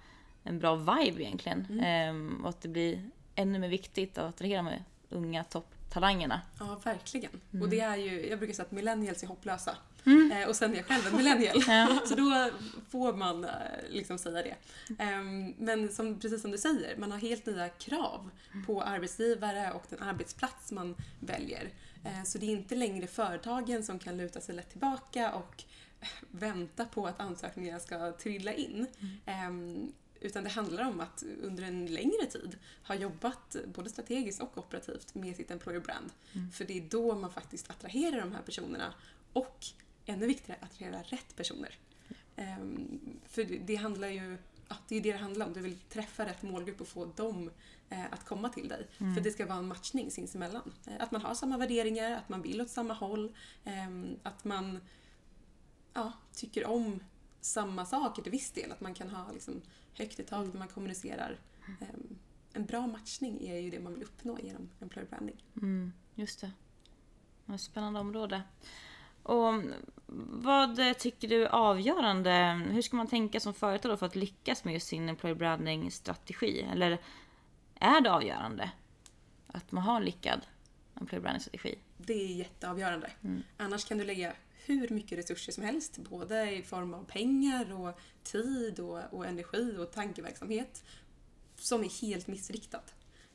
en 0.43 0.59
bra 0.59 0.75
vibe 0.75 1.23
egentligen. 1.23 1.79
Ehm, 1.83 2.41
och 2.43 2.49
att 2.49 2.61
det 2.61 2.67
blir 2.67 3.09
ännu 3.35 3.59
mer 3.59 3.67
viktigt 3.67 4.17
att 4.17 4.29
attrahera 4.29 4.63
de 4.63 5.15
unga 5.15 5.43
topptalangerna. 5.43 6.41
Ja, 6.59 6.79
verkligen. 6.83 7.31
Mm. 7.51 7.63
Och 7.63 7.69
det 7.69 7.79
är 7.79 7.95
ju, 7.95 8.29
jag 8.29 8.39
brukar 8.39 8.53
säga 8.53 8.65
att 8.65 8.71
millennials 8.71 9.23
är 9.23 9.27
hopplösa. 9.27 9.75
Eh, 10.05 10.49
och 10.49 10.55
sen 10.55 10.71
är 10.73 10.77
jag 10.77 10.85
själv 10.85 11.07
en 11.07 11.17
millennial. 11.17 11.63
Ja. 11.67 11.99
Så 12.05 12.15
då 12.15 12.49
får 12.89 13.13
man 13.13 13.43
eh, 13.43 13.51
liksom 13.89 14.17
säga 14.17 14.43
det. 14.43 14.55
Ehm, 14.99 15.53
men 15.57 15.89
som, 15.91 16.19
precis 16.19 16.41
som 16.41 16.51
du 16.51 16.57
säger, 16.57 16.97
man 16.97 17.11
har 17.11 17.19
helt 17.19 17.45
nya 17.45 17.69
krav 17.69 18.29
på 18.65 18.81
arbetsgivare 18.81 19.71
och 19.71 19.83
den 19.89 20.01
arbetsplats 20.01 20.71
man 20.71 20.95
väljer. 21.19 21.69
Eh, 22.05 22.23
så 22.23 22.37
det 22.37 22.45
är 22.45 22.51
inte 22.51 22.75
längre 22.75 23.07
företagen 23.07 23.83
som 23.83 23.99
kan 23.99 24.17
luta 24.17 24.41
sig 24.41 24.55
lätt 24.55 24.69
tillbaka 24.69 25.33
och 25.33 25.63
vänta 26.31 26.85
på 26.85 27.07
att 27.07 27.19
ansökningar 27.19 27.79
ska 27.79 28.11
trilla 28.11 28.53
in. 28.53 28.87
Ehm, 29.25 29.91
utan 30.21 30.43
det 30.43 30.49
handlar 30.49 30.89
om 30.89 30.99
att 30.99 31.23
under 31.41 31.63
en 31.63 31.85
längre 31.85 32.25
tid 32.25 32.57
ha 32.83 32.95
jobbat 32.95 33.55
både 33.65 33.89
strategiskt 33.89 34.41
och 34.41 34.57
operativt 34.57 35.15
med 35.15 35.35
sitt 35.35 35.51
employer 35.51 35.79
brand. 35.79 36.11
För 36.53 36.65
det 36.65 36.77
är 36.77 36.81
då 36.89 37.15
man 37.15 37.31
faktiskt 37.31 37.69
attraherar 37.69 38.19
de 38.19 38.31
här 38.31 38.41
personerna 38.41 38.93
och 39.33 39.65
ännu 40.05 40.27
viktigare, 40.27 40.59
attrahera 40.61 41.01
rätt 41.03 41.35
personer. 41.35 41.77
Ehm, 42.35 43.19
för 43.25 43.43
det, 43.43 43.57
det 43.57 43.75
handlar 43.75 44.07
ju 44.07 44.37
ja, 44.69 44.75
det 44.87 44.95
är 44.95 45.01
det 45.01 45.11
det 45.11 45.17
handlar 45.17 45.45
om. 45.45 45.53
Du 45.53 45.59
vill 45.59 45.79
träffa 45.79 46.25
rätt 46.25 46.43
målgrupp 46.43 46.81
och 46.81 46.87
få 46.87 47.05
dem 47.05 47.51
eh, 47.89 48.05
att 48.11 48.25
komma 48.25 48.49
till 48.49 48.67
dig. 48.67 48.87
För 48.97 49.21
det 49.21 49.31
ska 49.31 49.45
vara 49.45 49.57
en 49.57 49.67
matchning 49.67 50.11
sinsemellan. 50.11 50.73
Eh, 50.87 50.93
att 50.99 51.11
man 51.11 51.21
har 51.21 51.35
samma 51.35 51.57
värderingar, 51.57 52.11
att 52.11 52.29
man 52.29 52.41
vill 52.41 52.61
åt 52.61 52.69
samma 52.69 52.93
håll, 52.93 53.35
ehm, 53.63 54.15
att 54.23 54.43
man 54.43 54.79
ja, 55.93 56.13
tycker 56.33 56.65
om 56.65 57.03
samma 57.41 57.85
saker 57.85 58.21
till 58.21 58.31
viss 58.31 58.51
del. 58.51 58.71
Att 58.71 58.81
man 58.81 58.93
kan 58.93 59.09
ha 59.09 59.31
liksom, 59.31 59.61
högt 59.93 60.19
i 60.19 60.23
tak 60.23 60.47
när 60.47 60.59
man 60.59 60.67
kommunicerar. 60.67 61.39
Ehm, 61.81 62.17
en 62.53 62.65
bra 62.65 62.87
matchning 62.87 63.47
är 63.47 63.59
ju 63.59 63.69
det 63.69 63.79
man 63.79 63.93
vill 63.93 64.03
uppnå 64.03 64.39
genom 64.39 64.69
employer 64.79 65.07
branding. 65.09 65.45
Mm, 65.55 65.93
just 66.15 66.41
det. 66.41 66.51
Spännande 67.57 67.99
område. 67.99 68.41
Och 69.23 69.53
vad 70.31 70.97
tycker 70.99 71.27
du 71.27 71.43
är 71.43 71.49
avgörande? 71.49 72.61
Hur 72.71 72.81
ska 72.81 72.95
man 72.95 73.07
tänka 73.07 73.39
som 73.39 73.53
företag 73.53 73.99
för 73.99 74.05
att 74.05 74.15
lyckas 74.15 74.63
med 74.63 74.83
sin 74.83 75.09
employer 75.09 75.35
branding 75.35 75.91
strategi? 75.91 76.67
Eller 76.71 76.97
är 77.79 78.01
det 78.01 78.11
avgörande 78.11 78.71
att 79.47 79.71
man 79.71 79.83
har 79.83 79.95
en 79.95 80.03
lyckad 80.05 80.41
employer 80.99 81.21
branding 81.21 81.41
strategi? 81.41 81.77
Det 81.97 82.13
är 82.13 82.35
jätteavgörande. 82.35 83.11
Annars 83.57 83.85
kan 83.85 83.97
du 83.97 84.03
lägga 84.03 84.33
hur 84.65 84.89
mycket 84.89 85.17
resurser 85.17 85.51
som 85.51 85.63
helst, 85.63 85.97
både 85.97 86.51
i 86.51 86.63
form 86.63 86.93
av 86.93 87.03
pengar 87.03 87.73
och 87.73 87.99
tid 88.23 88.79
och, 88.79 88.99
och 89.11 89.25
energi 89.25 89.75
och 89.79 89.91
tankeverksamhet, 89.91 90.83
som 91.55 91.83
är 91.83 92.01
helt 92.01 92.27
missriktad. 92.27 92.81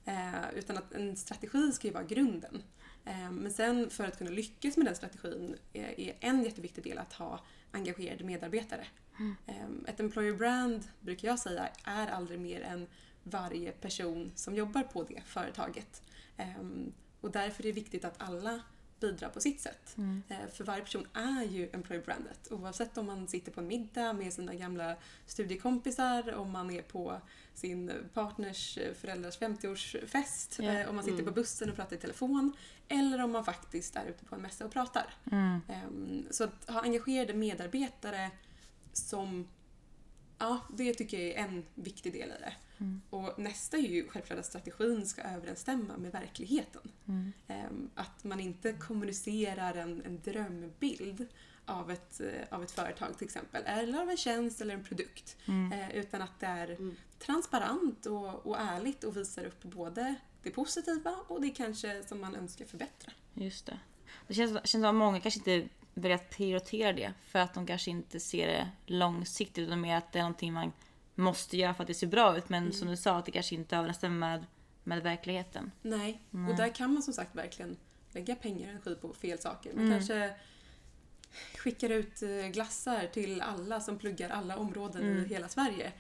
Eh, 0.05 0.51
utan 0.57 0.79
att 0.79 0.93
en 0.93 1.17
strategi 1.17 1.73
ska 1.73 1.87
ju 1.87 1.93
vara 1.93 2.05
grunden. 2.05 2.63
Eh, 3.09 3.31
men 3.31 3.53
sen 3.53 3.91
för 3.91 4.05
att 4.05 4.19
kunna 4.19 4.31
lyckas 4.31 4.77
med 4.77 4.87
den 4.87 4.95
strategin 4.97 5.57
är, 5.73 6.17
en 6.21 6.43
jätteviktig 6.45 6.85
del 6.85 6.99
att 6.99 7.13
ha 7.13 7.41
engagerade 7.73 8.25
medarbetare. 8.25 8.87
Eh, 9.47 9.67
ett 9.87 10.01
employer 10.01 10.33
brand, 10.35 10.85
brukar 11.01 11.29
jag 11.29 11.39
säga, 11.39 11.69
är 11.85 12.07
aldrig 12.07 12.41
mer 12.41 12.61
än 12.63 12.87
varje 13.23 13.73
person 13.73 14.33
som 14.35 14.55
jobbar 14.55 14.83
på 14.83 15.03
det 15.03 15.23
företaget. 15.27 16.03
Eh, 16.37 16.47
och 17.21 17.31
därför 17.31 17.63
är 17.63 17.67
det 17.67 17.73
viktigt 17.73 18.05
att 18.05 18.15
alla 18.23 18.61
bidrar 19.01 19.29
på 19.29 19.41
sitt 19.41 19.61
sätt. 19.61 19.95
Eh, 20.29 20.47
För 20.53 20.65
varje 20.65 20.83
person 20.83 21.07
är 21.13 21.43
ju 21.45 21.71
employer 21.73 22.03
brandet. 22.03 22.49
Oavsett 22.53 22.99
om 22.99 23.07
man 23.07 23.29
sitter 23.29 23.53
på 23.53 23.61
en 23.61 23.67
middag 23.67 24.13
med 24.13 24.33
sina 24.33 24.55
gamla 24.55 24.97
studiekompisar, 25.27 26.35
om 26.35 26.51
man 26.51 26.71
är 26.71 26.83
på 26.83 27.21
sin 27.59 27.93
partners 28.15 28.79
eh, 28.79 28.95
föräldrars 28.95 29.39
50-årsfest, 29.39 30.63
Ja. 30.63 30.73
eh, 30.73 30.89
om 30.89 30.95
man 30.95 31.05
sitter 31.05 31.19
Mm. 31.23 31.27
på 31.35 31.41
bussen 31.41 31.71
och 31.71 31.77
pratar 31.77 31.97
i 31.97 31.99
telefon, 31.99 32.53
eller 32.89 33.23
om 33.25 33.33
man 33.33 33.45
faktiskt 33.45 33.97
är 33.97 34.07
ute 34.07 34.25
på 34.25 34.35
en 34.35 34.41
mässa 34.43 34.65
och 34.65 34.73
pratar. 34.73 35.15
Mm. 35.33 35.61
Ehm, 35.69 36.27
Så 36.31 36.45
att 36.45 36.69
ha 36.71 36.81
engagerade 36.83 37.35
medarbetare 37.35 38.31
som... 38.93 39.49
Ja, 40.39 40.61
det 40.77 40.95
tycker 40.95 41.21
jag 41.21 41.27
är 41.35 41.45
en 41.49 41.65
viktig 41.75 42.13
del 42.13 42.29
i 42.29 42.33
det. 42.41 42.53
Mm. 42.81 43.01
Och 43.11 43.39
nästa 43.39 43.77
är 43.77 43.81
ju 43.83 44.09
självklart 44.09 44.39
att 44.39 44.47
strategin 44.47 45.07
ska 45.07 45.23
överensstämma 45.23 45.97
med 45.97 46.13
verkligheten. 46.13 46.83
Mm. 47.09 47.33
Ehm, 47.49 47.91
Att 47.95 48.25
man 48.25 48.41
inte 48.41 48.73
kommunicerar 48.73 49.75
en, 49.75 50.03
en 50.05 50.21
drömbild 50.21 51.27
av 51.69 51.91
ett, 51.91 52.21
eh, 52.21 52.31
av 52.57 52.63
ett 52.63 52.71
företag 52.71 53.19
till 53.19 53.25
exempel, 53.25 53.63
eller 53.67 54.01
av 54.03 54.11
en 54.11 54.17
tjänst 54.17 54.61
eller 54.61 54.75
en 54.75 54.85
produkt. 54.85 55.37
Mm. 55.49 55.73
Eh, 55.81 55.97
Utan 55.97 56.23
att 56.23 56.41
det 56.41 56.47
är 56.47 56.69
Mm. 56.71 56.97
transparent 57.19 58.07
och, 58.07 58.47
och 58.47 58.59
ärligt 58.61 59.05
och 59.05 59.17
visar 59.17 59.45
upp 59.45 59.63
både 59.63 60.15
det 60.43 60.51
positiva 60.51 61.15
och 61.29 61.41
det 61.41 61.51
kanske 61.51 62.03
som 62.07 62.21
man 62.21 62.35
önskar 62.35 62.65
förbättra. 62.65 63.13
Just 63.35 63.67
det. 63.67 63.79
Det 64.27 64.35
känns, 64.35 64.53
känns 64.53 64.71
som 64.71 64.85
att 64.85 64.95
många 64.95 65.21
kanske 65.21 65.39
inte 65.41 65.69
väljer 65.95 66.17
att 66.17 66.31
prioritera 66.31 66.93
det 66.93 67.13
för 67.27 67.39
att 67.39 67.55
de 67.55 67.67
kanske 67.67 67.91
inte 67.91 68.21
ser 68.21 68.47
det 68.47 68.69
långsiktigt 68.87 69.59
utan 69.59 69.81
mer 69.81 69.97
att 69.97 70.13
det 70.13 70.19
är 70.19 70.23
någonting 70.23 70.53
man 70.53 70.73
måste 71.15 71.57
göra 71.57 71.75
för 71.75 71.83
att 71.83 71.87
det 71.89 71.95
ser 71.95 72.07
bra 72.07 72.37
ut 72.39 72.49
men 72.49 72.73
som 72.73 72.89
du 72.89 72.97
sa 72.97 73.17
att 73.19 73.25
det 73.27 73.33
kanske 73.33 73.55
inte 73.55 73.77
överensstämmer 73.77 74.19
med, 74.31 74.45
med 74.85 75.03
verkligheten. 75.03 75.71
Nej. 75.83 76.21
Nej. 76.31 76.51
och 76.51 76.57
där 76.57 76.69
kan 76.69 76.93
man 76.95 77.03
som 77.03 77.15
sagt 77.15 77.35
verkligen 77.35 77.77
lägga 78.13 78.35
pengar 78.37 78.65
och 78.67 78.71
energi 78.71 78.95
på 78.95 79.13
fel 79.15 79.39
saker. 79.39 79.73
Man 79.75 79.85
Mm. 79.85 79.99
kanske 79.99 80.35
skickar 81.57 81.91
ut 81.91 82.23
eh, 82.23 82.47
glassar 82.49 83.07
till 83.07 83.41
alla 83.41 83.81
som 83.81 83.99
pluggar 83.99 84.31
alla 84.31 84.57
områden 84.57 85.03
Mm. 85.03 85.25
i 85.25 85.29
hela 85.29 85.49
Sverige. 85.49 85.93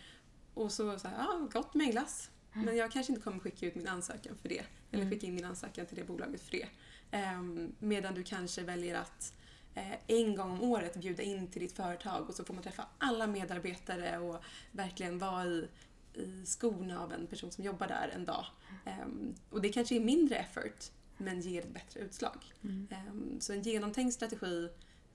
Och 0.55 0.73
så 0.73 0.99
säger 0.99 1.17
ja, 1.19 1.49
gott 1.53 1.75
med 1.75 1.85
en 1.87 1.91
glass. 1.91 2.31
Men 2.53 2.77
jag 2.77 2.93
kanske 2.93 3.13
inte 3.13 3.23
kommer 3.25 3.39
skicka 3.41 3.67
ut 3.67 3.75
min 3.75 3.89
ansökan 3.89 4.37
för 4.43 4.49
det. 4.49 4.63
Eller 4.91 5.03
Mm. 5.03 5.11
skicka 5.15 5.27
in 5.27 5.35
min 5.35 5.45
ansökan 5.45 5.87
till 5.87 5.97
det 5.97 6.05
bolaget 6.05 6.41
för 6.41 6.51
det. 6.51 6.69
Ehm, 7.11 7.73
medan 7.79 8.15
du 8.15 8.23
kanske 8.23 8.63
väljer 8.63 8.95
att 8.95 9.33
eh, 9.75 9.93
en 10.07 10.35
gång 10.37 10.51
om 10.51 10.63
året 10.63 10.97
bjuda 10.97 11.23
in 11.23 11.49
till 11.51 11.63
ditt 11.63 11.73
företag 11.77 12.29
och 12.29 12.35
så 12.35 12.45
får 12.45 12.55
man 12.55 12.63
träffa 12.63 12.87
alla 12.99 13.27
medarbetare 13.27 14.19
och 14.19 14.43
verkligen 14.73 15.19
vara 15.19 15.45
i, 15.47 15.69
i 16.15 16.45
skorna 16.47 17.01
av 17.01 17.13
en 17.13 17.27
person 17.27 17.51
som 17.53 17.65
jobbar 17.65 17.89
där 17.89 18.09
en 18.15 18.25
dag. 18.25 18.47
Ehm, 18.85 19.35
och 19.51 19.63
det 19.63 19.69
kanske 19.69 19.97
är 19.97 20.01
mindre 20.01 20.37
effort 20.37 20.85
men 21.17 21.41
ger 21.41 21.63
ett 21.63 21.75
bättre 21.75 22.01
utslag. 22.01 22.45
Ehm, 22.91 23.41
så 23.41 23.53
en 23.53 23.63
genomtänkt 23.63 24.15
strategi 24.15 24.69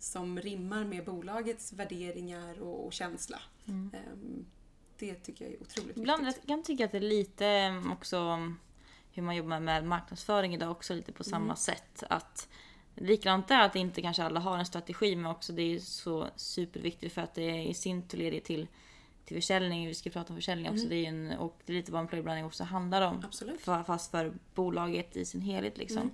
som 0.03 0.39
rimmar 0.39 0.83
med 0.85 1.05
bolagets 1.05 1.73
värderingar 1.73 2.61
och, 2.61 2.85
och 2.85 2.93
känsla. 2.93 3.39
Ehm, 3.67 4.45
det 4.99 5.15
tycker 5.15 5.45
jag 5.45 5.53
är 5.53 5.61
otroligt 5.61 5.97
Ibland 5.97 6.25
viktigt. 6.25 6.43
jag 6.43 6.57
kan 6.57 6.63
tycka 6.63 6.85
att 6.85 6.91
det 6.91 6.97
är 6.97 7.01
lite 7.01 7.45
mm, 7.45 7.91
också 7.91 8.17
mm, 8.17 8.59
hur 9.11 9.23
man 9.23 9.35
jobbar 9.35 9.59
med 9.59 9.85
marknadsföring 9.85 10.53
idag 10.53 10.71
också 10.71 10.93
lite 10.93 11.11
på 11.11 11.23
samma 11.23 11.55
sätt. 11.55 12.03
Att 12.09 12.47
Likadant 12.95 13.51
är 13.51 13.61
att 13.61 13.75
inte 13.75 14.01
kanske 14.01 14.23
alla 14.23 14.39
har 14.39 14.57
en 14.57 14.65
strategi 14.65 15.15
men 15.15 15.31
också 15.31 15.53
det 15.53 15.75
är 15.75 15.79
så 15.79 16.27
superviktigt 16.35 17.13
för 17.13 17.21
att 17.21 17.33
det 17.33 17.63
i 17.63 17.73
sin 17.73 18.07
tur 18.07 18.17
leder 18.17 18.39
till, 18.39 18.67
till 19.25 19.37
försäljning. 19.37 19.87
Vi 19.87 19.93
ska 19.93 20.09
prata 20.09 20.29
om 20.29 20.37
försäljning 20.37 20.71
också. 20.71 20.87
Det 20.87 20.95
är 20.95 21.09
en, 21.09 21.31
och 21.31 21.59
det 21.65 21.73
är 21.73 21.77
lite 21.77 21.91
vad 21.91 22.01
employer 22.01 22.23
branding 22.23 22.45
också 22.45 22.63
handlar 22.63 23.01
om. 23.01 23.23
Absolut. 23.25 23.61
Fast 23.61 24.11
för 24.11 24.33
bolaget 24.55 25.15
i 25.15 25.25
sin 25.25 25.41
helhet 25.41 25.77
liksom. 25.77 26.01
Mm. 26.01 26.13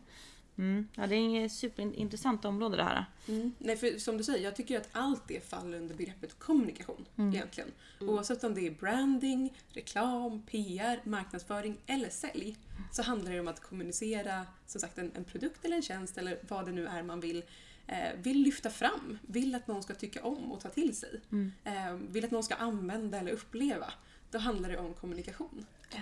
Ja, 0.95 1.07
det 1.07 1.15
är 1.15 1.45
ett 1.45 1.51
superintressant 1.51 2.45
område 2.45 2.77
det 2.77 2.83
här. 2.83 3.05
Mm. 3.27 3.53
Nej, 3.57 3.77
för 3.77 3.97
som 3.99 4.17
du 4.17 4.23
säger, 4.23 4.43
jag 4.43 4.55
tycker 4.55 4.77
att 4.77 4.89
allt 4.91 5.27
det 5.27 5.49
faller 5.49 5.77
under 5.77 5.95
begreppet 5.95 6.39
kommunikation 6.39 7.05
egentligen. 7.17 7.69
Oavsett 7.99 8.43
om 8.43 8.53
det 8.53 8.67
är 8.67 8.71
branding, 8.71 9.53
reklam, 9.69 10.41
PR, 10.41 10.99
marknadsföring 11.03 11.77
eller 11.85 12.09
sälj 12.09 12.57
så 12.91 13.03
handlar 13.03 13.31
det 13.31 13.39
om 13.39 13.47
att 13.47 13.59
kommunicera 13.61 14.45
som 14.65 14.81
sagt 14.81 14.97
en, 14.97 15.11
en 15.15 15.23
produkt 15.23 15.65
eller 15.65 15.75
en 15.75 15.81
tjänst 15.81 16.17
eller 16.17 16.39
vad 16.47 16.65
det 16.65 16.71
nu 16.71 16.87
är 16.87 17.03
man 17.03 17.19
vill 17.19 17.43
eh, 17.87 18.19
vill 18.21 18.41
lyfta 18.41 18.69
fram, 18.69 19.19
vill 19.21 19.55
att 19.55 19.67
någon 19.67 19.83
ska 19.83 19.93
tycka 19.93 20.23
om 20.23 20.51
och 20.51 20.59
ta 20.59 20.69
till 20.69 20.95
sig. 20.95 21.21
Eh, 21.63 21.93
vill 21.93 22.25
att 22.25 22.31
någon 22.31 22.43
ska 22.43 22.55
använda 22.55 23.19
eller 23.19 23.31
uppleva. 23.31 23.93
Då 24.31 24.37
handlar 24.37 24.69
det 24.69 24.77
om 24.77 24.93
kommunikation. 24.93 25.65
Eh, 25.91 25.99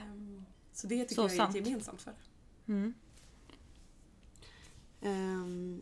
så 0.73 0.87
det 0.87 1.03
tycker 1.03 1.15
Så 1.15 1.21
jag 1.21 1.31
är 1.31 1.37
sant. 1.37 1.55
gemensamt 1.55 2.01
för 2.01 2.11
det. 2.11 2.73
Ehm, 5.01 5.81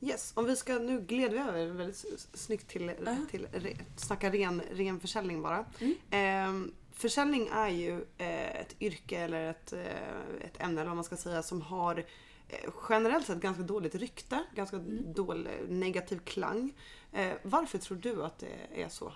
yes, 0.00 0.32
om 0.36 0.44
vi 0.44 0.56
ska, 0.56 0.78
nu 0.78 1.00
gled 1.00 1.32
vi 1.32 1.38
över 1.38 1.66
väldigt 1.66 2.04
snyggt 2.34 2.68
till, 2.68 2.92
Ja. 3.06 3.16
till 3.30 3.46
re, 3.52 3.76
snacka 3.96 4.30
ren, 4.30 4.62
ren 4.72 5.00
försäljning 5.00 5.42
bara. 5.42 5.64
Mm. 5.80 5.94
Ehm, 6.10 6.74
försäljning 6.92 7.48
är 7.52 7.68
ju 7.68 8.04
eh, 8.18 8.60
ett 8.60 8.76
yrke 8.80 9.18
eller 9.18 9.50
ett, 9.50 9.72
eh, 9.72 10.40
ett 10.44 10.60
ämne 10.60 10.80
eller 10.80 10.88
vad 10.88 10.96
man 10.96 11.04
ska 11.04 11.16
säga 11.16 11.42
som 11.42 11.62
har 11.62 11.98
eh, 12.48 12.70
generellt 12.88 13.26
sett 13.26 13.38
ganska 13.40 13.62
dåligt 13.62 13.94
rykte, 13.94 14.44
ganska 14.54 14.76
Mm. 14.76 15.12
dålig 15.12 15.50
negativ 15.68 16.18
klang. 16.18 16.72
Varför 17.42 17.78
tror 17.78 17.98
du 17.98 18.24
att 18.24 18.38
det 18.38 18.82
är 18.82 18.88
så? 18.88 19.12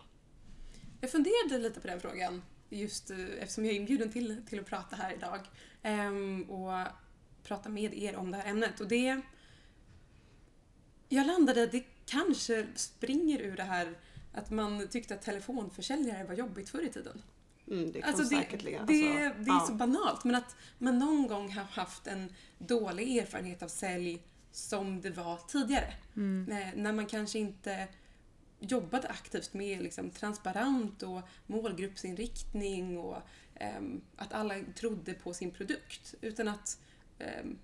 Jag 1.01 1.11
funderade 1.11 1.59
lite 1.59 1.81
på 1.81 1.87
den 1.87 2.01
frågan 2.01 2.43
just 2.69 3.11
eftersom 3.39 3.65
jag 3.65 3.75
är 3.75 3.79
inbjuden 3.79 4.13
till, 4.13 4.47
till 4.49 4.61
att 4.61 4.67
prata 4.67 4.97
här 4.97 5.15
idag 5.15 5.39
ehm, 5.83 6.43
och 6.43 6.73
prata 7.43 7.69
med 7.69 7.95
er 7.95 8.17
om 8.17 8.31
det 8.31 8.37
här 8.37 8.51
ämnet. 8.51 8.81
Och 8.81 8.89
det... 8.89 9.21
Jag 11.09 11.27
landade 11.27 11.63
att 11.63 11.73
det 11.73 11.85
kanske 12.07 12.67
springer 12.75 13.41
ur 13.41 13.57
det 13.57 13.63
här 13.63 13.99
att 14.33 14.51
man 14.51 14.89
tyckte 14.89 15.15
att 15.15 15.23
telefonförsäljare 15.23 16.25
var 16.25 16.35
jobbigt 16.35 16.69
förr 16.69 16.83
i 16.83 16.89
tiden. 16.89 17.23
Mm, 17.71 17.93
det 17.93 18.01
kan 18.01 18.09
Alltså 18.09 18.23
det, 18.23 18.43
säkert 18.43 18.63
ligga. 18.63 18.85
det, 18.85 19.09
alltså, 19.09 19.43
det 19.43 19.51
är 19.51 19.55
ja. 19.55 19.65
så 19.67 19.73
banalt, 19.73 20.25
men 20.25 20.35
att 20.35 20.57
man 20.79 20.99
någon 20.99 21.27
gång 21.27 21.53
har 21.53 21.65
haft 21.65 22.07
en 22.07 22.33
dålig 22.59 23.17
erfarenhet 23.19 23.63
av 23.63 23.69
sälj 23.69 24.23
som 24.53 25.01
det 25.01 25.11
var 25.11 25.39
tidigare. 25.49 25.95
När, 26.15 26.77
när 26.77 26.93
man 26.93 27.07
kanske 27.07 27.39
inte 27.39 27.89
jobbade 28.61 29.09
aktivt 29.09 29.55
med 29.55 29.83
liksom, 29.83 30.11
transparent 30.11 31.03
och 31.03 31.21
målgruppsinriktning 31.47 32.99
och 32.99 33.17
ehm, 33.55 34.01
att 34.17 34.33
alla 34.33 34.55
trodde 34.75 35.15
på 35.15 35.35
sin 35.35 35.51
produkt. 35.51 36.15
Utan 36.21 36.49
att 36.49 36.81
ehm, 37.19 37.59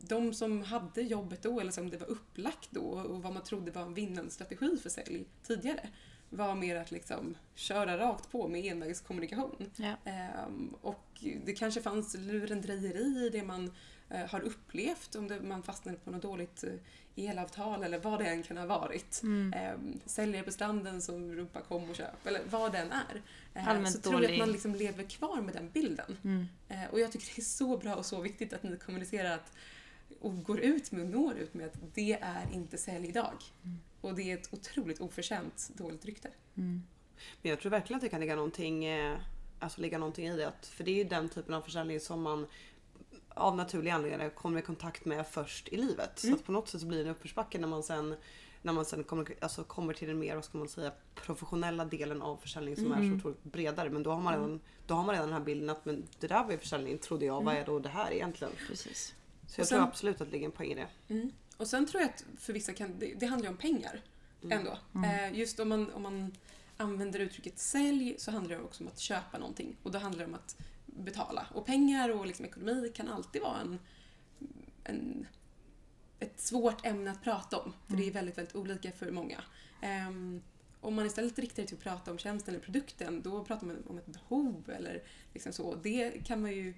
de 0.00 0.34
som 0.34 0.62
hade 0.62 1.02
jobbet 1.02 1.42
då, 1.42 1.60
eller 1.60 1.72
som 1.72 1.90
det 1.90 1.96
var 1.96 2.10
upplagt 2.10 2.68
då 2.70 2.82
och 2.82 3.22
vad 3.22 3.32
man 3.32 3.42
trodde 3.42 3.70
var 3.70 3.82
en 3.82 3.94
vinnande 3.94 4.30
strategi 4.30 4.76
för 4.82 4.90
sälj 4.90 5.24
tidigare 5.42 5.88
var 6.30 6.54
mer 6.54 6.76
att 6.76 6.90
liksom 6.90 7.34
köra 7.54 7.98
rakt 7.98 8.30
på 8.30 8.48
med 8.48 8.64
envägskommunikation. 8.64 9.70
Ja. 9.76 9.94
Ehm, 10.04 10.74
och 10.80 11.24
det 11.44 11.52
kanske 11.52 11.82
fanns 11.82 12.16
lurendrejeri 12.18 13.26
i 13.26 13.30
det 13.32 13.42
man 13.42 13.72
eh, 14.10 14.26
har 14.26 14.40
upplevt 14.40 15.14
om 15.14 15.28
det, 15.28 15.40
man 15.40 15.62
fastnade 15.62 15.98
på 15.98 16.10
något 16.10 16.22
dåligt 16.22 16.64
eh, 16.64 16.72
elavtal 17.16 17.82
eller 17.84 17.98
vad 17.98 18.18
det 18.18 18.26
än 18.26 18.42
kan 18.42 18.56
ha 18.56 18.66
varit. 18.66 19.22
Mm. 19.22 19.52
Ehm, 19.52 20.00
säljare 20.06 20.44
på 20.44 20.50
stranden 20.50 21.02
som 21.02 21.32
ropar 21.32 21.60
kom 21.60 21.90
och 21.90 21.96
köp 21.96 22.26
eller 22.26 22.40
vad 22.50 22.72
den 22.72 22.92
är. 22.92 23.22
Ehm, 23.54 23.86
så 23.86 24.00
tror 24.00 24.22
jag 24.22 24.32
att 24.32 24.38
man 24.38 24.52
liksom 24.52 24.74
lever 24.74 25.04
kvar 25.04 25.40
med 25.40 25.54
den 25.54 25.70
bilden. 25.70 26.16
Mm. 26.24 26.46
Eh, 26.68 26.90
och 26.90 27.00
jag 27.00 27.12
tycker 27.12 27.26
det 27.26 27.40
är 27.40 27.44
så 27.44 27.76
bra 27.76 27.94
och 27.94 28.06
så 28.06 28.20
viktigt 28.20 28.52
att 28.52 28.62
ni 28.62 28.76
kommunicerar 28.76 29.34
att, 29.34 29.52
och 30.20 30.42
går 30.42 30.60
ut 30.60 30.92
med 30.92 31.02
och 31.02 31.10
når 31.10 31.34
ut 31.38 31.54
med 31.54 31.66
att 31.66 31.94
det 31.94 32.12
är 32.12 32.46
inte 32.52 32.78
sälj 32.78 33.08
idag. 33.08 33.34
Och 34.00 34.14
det 34.14 34.22
är 34.22 34.34
ett 34.34 34.54
otroligt 34.54 35.00
oförtjänt 35.00 35.70
dåligt 35.74 36.04
rykte. 36.04 36.28
Mm. 36.56 36.82
Men 37.42 37.50
jag 37.50 37.60
tror 37.60 37.70
verkligen 37.70 37.96
att 37.96 38.02
det 38.02 38.08
kan 38.08 38.20
ligga 38.20 38.36
någonting, 38.36 38.84
eh, 38.84 39.18
alltså 39.58 39.80
ligga 39.80 39.98
någonting 39.98 40.26
i 40.26 40.36
det. 40.36 40.48
Att, 40.48 40.66
för 40.66 40.84
det 40.84 40.90
är 40.90 40.94
ju 40.94 41.04
den 41.04 41.28
typen 41.28 41.54
av 41.54 41.62
försäljning 41.62 42.00
som 42.00 42.22
man 42.22 42.46
av 43.28 43.56
naturliga 43.56 43.94
anledningar 43.94 44.30
kommer 44.30 44.58
i 44.58 44.62
kontakt 44.62 45.04
med 45.04 45.26
först 45.26 45.68
i 45.68 45.76
livet. 45.76 46.18
Så 46.18 46.34
att 46.34 46.44
på 46.44 46.52
något 46.52 46.68
sätt 46.68 46.80
så 46.80 46.86
blir 46.86 46.98
det 46.98 47.04
en 47.04 47.10
uppförsbacke 47.10 47.58
när 47.58 47.68
man 47.68 47.82
sen, 47.82 48.16
när 48.62 48.72
man 48.72 48.84
sen 48.84 49.04
kommer, 49.04 49.34
alltså 49.40 49.64
kommer 49.64 49.94
till 49.94 50.08
den 50.08 50.18
mer, 50.18 50.34
vad 50.34 50.44
ska 50.44 50.58
man 50.58 50.68
säga, 50.68 50.92
professionella 51.14 51.84
delen 51.84 52.22
av 52.22 52.36
försäljning 52.36 52.76
som 52.76 52.92
är 52.92 53.10
så 53.10 53.16
otroligt 53.16 53.44
bredare. 53.44 53.90
Men 53.90 54.02
då 54.02 54.10
har 54.10 54.20
man 54.20 54.32
redan, 54.32 54.60
då 54.86 54.94
har 54.94 55.04
man 55.04 55.14
redan 55.14 55.28
den 55.28 55.38
här 55.38 55.44
bilden 55.44 55.70
att 55.70 55.84
men 55.84 56.06
det 56.18 56.26
där 56.26 56.44
var 56.44 56.50
ju 56.52 56.58
försäljning 56.58 56.98
trodde 56.98 57.26
jag, 57.26 57.44
vad 57.44 57.54
är 57.54 57.66
då 57.66 57.78
det 57.78 57.88
här 57.88 58.12
egentligen? 58.12 58.52
Precis. 58.68 59.14
Så 59.50 59.60
jag 59.60 59.68
sen- 59.68 59.78
tror 59.78 59.88
absolut 59.88 60.20
att 60.20 60.26
det 60.26 60.32
ligger 60.32 60.46
en 60.46 60.52
poäng 60.52 60.72
i 60.72 60.74
det. 60.74 60.88
Mm. 61.08 61.32
Och 61.56 61.66
sen 61.66 61.86
tror 61.86 62.02
jag 62.02 62.10
att 62.10 62.24
för 62.38 62.52
vissa 62.52 62.72
kan 62.72 62.98
det, 62.98 63.14
det 63.14 63.26
handlar 63.26 63.48
ju 63.48 63.50
om 63.50 63.56
pengar 63.56 64.02
ändå. 64.50 64.78
Eh, 65.04 65.38
just 65.38 65.60
om 65.60 65.68
man, 65.68 65.90
om 65.92 66.02
man 66.02 66.32
använder 66.76 67.20
uttrycket 67.20 67.58
sälj 67.58 68.14
så 68.18 68.30
handlar 68.30 68.56
det 68.56 68.62
också 68.62 68.84
om 68.84 68.88
att 68.88 68.98
köpa 68.98 69.38
någonting 69.38 69.76
och 69.82 69.90
då 69.90 69.98
handlar 69.98 70.24
det 70.24 70.28
om 70.28 70.34
att 70.34 70.56
betala. 70.86 71.46
Och 71.54 71.66
pengar 71.66 72.08
och 72.08 72.26
liksom 72.26 72.44
ekonomi 72.44 72.92
kan 72.94 73.08
alltid 73.08 73.42
vara 73.42 73.60
en, 73.60 73.78
en, 74.84 75.26
ett 76.18 76.40
svårt 76.40 76.86
ämne 76.86 77.10
att 77.10 77.22
prata 77.22 77.58
om 77.58 77.72
för 77.88 77.96
det 77.96 78.08
är 78.08 78.12
väldigt, 78.12 78.38
väldigt 78.38 78.54
olika 78.54 78.92
för 78.92 79.10
många. 79.10 79.44
Ehm, 79.80 80.42
om 80.80 80.94
man 80.94 81.06
istället 81.06 81.38
riktar 81.38 81.62
det 81.62 81.68
till 81.68 81.76
att 81.76 81.82
prata 81.82 82.10
om 82.10 82.18
tjänsten 82.18 82.54
eller 82.54 82.64
produkten 82.64 83.22
då 83.22 83.44
pratar 83.44 83.66
man 83.66 83.84
om 83.88 83.98
ett 83.98 84.06
behov 84.06 84.70
eller 84.76 85.02
liksom 85.32 85.52
så. 85.52 85.74
Det 85.74 86.26
kan 86.26 86.42
man 86.42 86.52
ju 86.52 86.74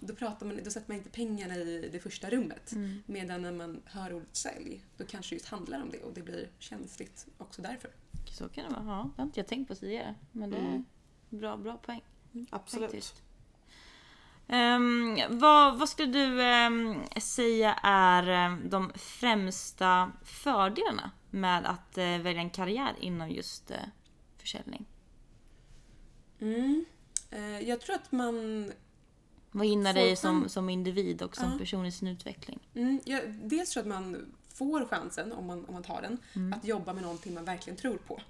då, 0.00 0.14
pratar 0.14 0.46
man, 0.46 0.60
då 0.64 0.70
sätter 0.70 0.88
man 0.90 0.96
inte 0.98 1.10
pengarna 1.10 1.54
i 1.56 1.88
det 1.92 2.00
första 2.00 2.30
rummet. 2.30 2.72
Mm. 2.72 3.02
Medan 3.06 3.42
när 3.42 3.52
man 3.52 3.82
hör 3.84 4.12
ordet 4.12 4.36
sälj, 4.36 4.84
då 4.96 5.04
kanske 5.04 5.34
det 5.34 5.36
just 5.36 5.48
handlar 5.48 5.82
om 5.82 5.90
det 5.90 6.02
och 6.02 6.14
det 6.14 6.22
blir 6.22 6.48
känsligt 6.58 7.26
också 7.38 7.62
därför. 7.62 7.90
Så 8.30 8.48
kan 8.48 8.64
det 8.64 8.70
vara. 8.70 8.84
Ja, 8.86 9.10
det 9.16 9.22
har 9.22 9.26
inte 9.26 9.40
jag 9.40 9.46
tänkt 9.46 9.68
på 9.68 9.74
tidigare. 9.74 10.14
Men 10.32 10.50
det 10.50 10.56
är 10.56 10.60
Mm. 10.60 10.84
bra, 11.28 11.56
bra 11.56 11.76
poäng. 11.76 12.02
Absolut. 12.50 12.90
Faktiskt. 12.90 13.22
Ehm, 14.48 15.18
vad, 15.28 15.78
vad 15.78 15.88
skulle 15.88 16.12
du 16.12 16.42
ehm, 16.42 16.96
säga 17.20 17.74
är 17.82 18.28
ehm, 18.28 18.70
de 18.70 18.92
främsta 18.94 20.12
fördelarna 20.24 21.10
med 21.30 21.66
att 21.66 21.98
eh, 21.98 22.04
välja 22.18 22.40
en 22.42 22.50
karriär 22.50 22.94
inom 23.00 23.30
just 23.30 23.70
eh, 23.70 23.76
försäljning? 24.38 24.84
Mm. 26.40 26.84
Eh, 27.30 27.60
jag 27.60 27.80
tror 27.80 27.94
att 27.96 28.12
man... 28.12 28.72
Vad 29.54 29.66
gynnar 29.66 29.94
dig 29.94 30.16
som, 30.16 30.48
som 30.48 30.68
individ 30.68 31.22
och 31.22 31.36
som 31.36 31.52
Ja. 31.52 31.58
person 31.58 31.86
i 31.86 31.92
sin 31.92 32.08
utveckling? 32.08 32.58
Mm, 32.74 33.00
jag, 33.04 33.22
dels 33.42 33.70
tror 33.70 33.86
jag 33.86 33.92
att 33.92 34.02
man 34.02 34.32
får 34.48 34.84
chansen, 34.86 35.32
om 35.32 35.46
man, 35.46 35.64
om 35.64 35.74
man 35.74 35.82
tar 35.82 36.02
den, 36.02 36.18
att 36.52 36.64
jobba 36.64 36.92
med 36.92 37.02
någonting 37.02 37.34
man 37.34 37.44
verkligen 37.44 37.76
tror 37.76 37.96
på. 37.96 38.20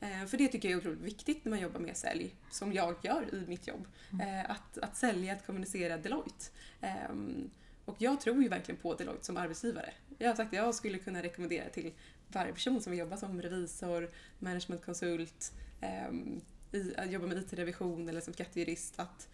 Eh, 0.00 0.26
för 0.26 0.36
det 0.36 0.48
tycker 0.48 0.68
jag 0.68 0.76
är 0.76 0.80
otroligt 0.80 1.00
viktigt 1.00 1.44
när 1.44 1.50
man 1.50 1.60
jobbar 1.60 1.80
med 1.80 1.96
sälj, 1.96 2.34
som 2.50 2.72
jag 2.72 2.94
gör 3.02 3.34
i 3.34 3.44
mitt 3.48 3.66
jobb. 3.66 3.86
Eh, 4.20 4.50
att, 4.50 4.78
att 4.78 4.96
sälja, 4.96 5.32
att 5.32 5.46
kommunicera 5.46 5.96
Deloitte. 5.96 6.44
Ehm, 6.80 7.50
och 7.84 7.96
jag 7.98 8.20
tror 8.20 8.42
ju 8.42 8.48
verkligen 8.48 8.80
på 8.80 8.94
Deloitte 8.94 9.26
som 9.26 9.36
arbetsgivare. 9.36 9.92
Jag 10.18 10.28
har 10.28 10.34
sagt 10.34 10.48
att 10.48 10.56
jag 10.56 10.74
skulle 10.74 10.98
kunna 10.98 11.22
rekommendera 11.22 11.68
till 11.68 11.92
varje 12.28 12.52
person 12.52 12.80
som 12.80 12.90
vill 12.90 13.00
jobba 13.00 13.16
som 13.16 13.42
revisor, 13.42 14.10
managementkonsult, 14.38 15.52
i, 16.72 16.94
att 16.96 17.10
jobba 17.10 17.26
med 17.26 17.38
IT-revision 17.38 18.08
eller 18.08 18.20
som 18.20 18.32
skattejurist 18.34 19.00
att 19.00 19.28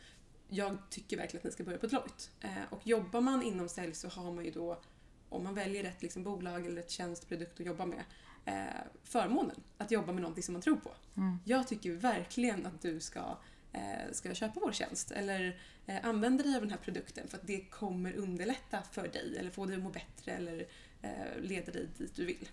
jag 0.53 0.79
tycker 0.91 1.17
verkligen 1.17 1.41
att 1.41 1.45
ni 1.45 1.51
ska 1.51 1.65
börja 1.65 1.79
på 1.79 1.87
Deloitte. 1.87 2.25
Eh, 2.41 2.63
och 2.71 2.87
jobbar 2.87 3.21
man 3.21 3.43
inom 3.43 3.69
sälj 3.69 3.95
så 3.95 4.09
har 4.09 4.33
man 4.33 4.45
ju 4.45 4.51
då, 4.51 4.81
om 5.29 5.45
man 5.45 5.55
väljer 5.55 5.83
rätt 5.83 6.03
liksom, 6.03 6.23
bolag 6.23 6.67
eller 6.67 6.77
rätt 6.77 6.91
tjänstprodukt 6.91 7.61
att 7.61 7.67
jobba 7.67 7.87
med, 7.87 8.05
eh, 8.45 8.81
förmånen 9.05 9.63
att 9.79 9.91
jobba 9.91 10.13
med 10.13 10.23
någonting 10.23 10.43
som 10.43 10.53
man 10.53 10.63
tror 10.63 10.77
på. 10.77 10.91
Mm. 11.17 11.39
Jag 11.45 11.69
tycker 11.69 11.93
verkligen 11.93 12.67
att 12.67 12.83
du 12.83 13.01
ska, 13.01 13.39
eh, 13.73 14.13
ska 14.13 14.35
köpa 14.35 14.61
vår 14.61 14.73
tjänst 14.73 15.11
eller 15.11 15.61
eh, 15.87 16.07
använda 16.07 16.45
dig 16.45 16.55
av 16.55 16.61
den 16.61 16.71
här 16.71 16.79
produkten 16.79 17.29
för 17.29 17.39
att 17.39 17.47
det 17.47 17.61
kommer 17.61 18.13
underlätta 18.13 18.83
för 18.83 19.09
dig 19.09 19.37
eller 19.39 19.51
få 19.51 19.67
dig 19.67 19.77
att 19.77 19.83
må 19.83 19.91
bättre 19.91 20.33
eller 20.33 20.67
eh, 21.03 21.41
leda 21.41 21.73
dig 21.73 21.89
dit 21.99 22.17
du 22.17 22.27
vill. 22.27 22.49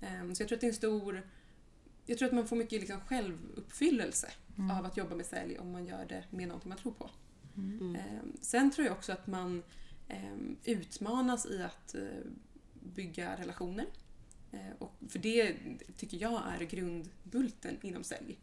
Eh, 0.00 0.32
så 0.32 0.42
jag 0.42 0.48
tror 0.48 0.56
att 0.56 0.60
det 0.60 0.66
är 0.66 0.68
en 0.68 0.74
stor 0.74 1.22
jag 2.06 2.18
tror 2.18 2.28
att 2.28 2.34
man 2.34 2.46
får 2.46 2.56
mycket 2.56 2.80
liksom 2.80 3.00
självuppfyllelse 3.00 4.28
av 4.78 4.86
att 4.86 4.96
jobba 4.96 5.14
med 5.14 5.26
sälj 5.26 5.58
om 5.58 5.72
man 5.72 5.86
gör 5.86 6.04
det 6.08 6.24
med 6.30 6.48
någonting 6.48 6.68
man 6.68 6.78
tror 6.78 6.92
på. 6.92 7.10
Mm. 7.56 7.94
Ehm, 7.96 8.32
sen 8.40 8.70
tror 8.70 8.86
jag 8.86 8.96
också 8.96 9.12
att 9.12 9.26
man 9.26 9.62
ehm, 10.08 10.56
utmanas 10.64 11.46
i 11.46 11.62
att 11.62 11.94
eh, 11.94 12.00
bygga 12.94 13.36
relationer. 13.36 13.86
Eh, 14.52 14.60
och 14.78 14.92
för 15.08 15.18
det 15.18 15.56
tycker 15.96 16.16
jag 16.16 16.42
är 16.60 16.64
grundbulten 16.64 17.76
inom 17.82 18.04
sälj. 18.04 18.38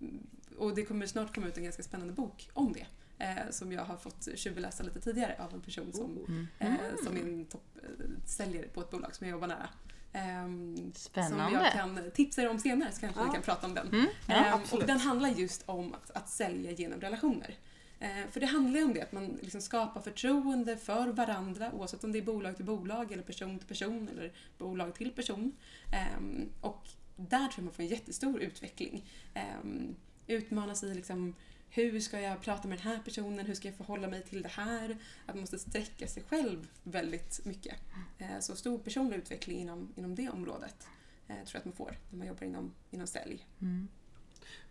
Mm, 0.00 0.26
Och 0.58 0.74
det 0.74 0.84
kommer 0.84 1.06
snart 1.06 1.34
komma 1.34 1.46
ut 1.48 1.56
en 1.58 1.64
ganska 1.64 1.82
spännande 1.82 2.12
bok 2.12 2.50
om 2.52 2.72
det. 2.72 2.86
Eh, 3.24 3.50
som 3.50 3.72
jag 3.72 3.84
har 3.84 3.96
fått 3.96 4.28
tjuvläsa 4.34 4.82
lite 4.84 5.00
tidigare 5.00 5.36
av 5.42 5.54
en 5.54 5.60
person 5.60 5.92
som, 5.92 6.18
Oh. 6.18 6.44
eh, 6.58 6.74
som 7.04 7.16
är 7.16 7.20
en 7.20 7.46
toppsäljare 7.46 8.66
på 8.68 8.80
ett 8.80 8.90
bolag 8.90 9.14
som 9.14 9.26
jag 9.26 9.32
jobbar 9.34 9.48
nära. 9.48 9.68
Ehm, 10.12 10.76
Som 10.76 10.92
Spännande. 10.94 11.58
jag 11.62 11.72
kan 11.72 12.10
tipsa 12.14 12.42
er 12.42 12.48
om 12.50 12.58
senare 12.58 12.92
så 12.92 13.00
kanske 13.00 13.20
Ja. 13.20 13.26
vi 13.26 13.32
kan 13.32 13.42
prata 13.42 13.66
om 13.66 13.74
den. 13.74 13.88
Mm, 13.88 14.06
ja, 14.28 14.34
Ehm, 14.34 14.60
och 14.72 14.86
den 14.86 14.98
handlar 15.00 15.28
just 15.28 15.62
om 15.66 15.94
att, 15.94 16.10
att 16.10 16.28
sälja 16.28 16.70
genom 16.70 17.00
relationer. 17.00 17.54
Eh, 18.02 18.30
för 18.30 18.40
det 18.40 18.46
handlar 18.46 18.78
ju 18.78 18.84
om 18.84 18.94
det, 18.94 19.02
att 19.02 19.12
man 19.12 19.38
liksom 19.42 19.60
skapar 19.60 20.00
förtroende 20.00 20.76
för 20.76 21.08
varandra 21.08 21.72
oavsett 21.72 22.04
om 22.04 22.12
det 22.12 22.18
är 22.18 22.22
bolag 22.22 22.56
till 22.56 22.64
bolag 22.64 23.12
eller 23.12 23.22
person 23.22 23.58
till 23.58 23.68
person 23.68 24.08
eller 24.08 24.32
bolag 24.58 24.94
till 24.94 25.10
person. 25.10 25.52
Ehm, 25.92 26.48
och 26.60 26.88
där 27.16 27.38
tror 27.38 27.52
jag 27.56 27.64
man 27.64 27.74
får 27.74 27.82
en 27.82 27.88
jättestor 27.88 28.40
utveckling. 28.40 29.10
Ehm, 29.34 29.60
um, 29.62 29.96
utmanas 30.26 30.84
i 30.84 30.94
liksom 30.94 31.34
hur 31.70 32.00
ska 32.00 32.20
jag 32.20 32.40
prata 32.40 32.68
med 32.68 32.78
den 32.78 32.86
här 32.86 32.98
personen? 33.04 33.46
Hur 33.46 33.54
ska 33.54 33.68
jag 33.68 33.76
förhålla 33.76 34.08
mig 34.08 34.22
till 34.22 34.42
det 34.42 34.48
här? 34.48 34.96
Att 35.26 35.34
man 35.34 35.40
måste 35.40 35.58
sträcka 35.58 36.06
sig 36.06 36.22
själv 36.22 36.68
väldigt 36.82 37.40
mycket. 37.44 37.74
Eh, 38.18 38.38
så 38.40 38.56
stor 38.56 38.78
personlig 38.78 39.16
utveckling 39.16 39.58
inom, 39.58 39.92
inom 39.96 40.14
det 40.14 40.28
området 40.28 40.86
eh, 41.28 41.34
tror 41.34 41.48
jag 41.52 41.58
att 41.58 41.64
man 41.64 41.74
får 41.74 41.98
när 42.10 42.18
man 42.18 42.26
jobbar 42.26 42.46
inom, 42.46 42.74
inom 42.90 43.06
sälj. 43.06 43.46
Mm. 43.60 43.88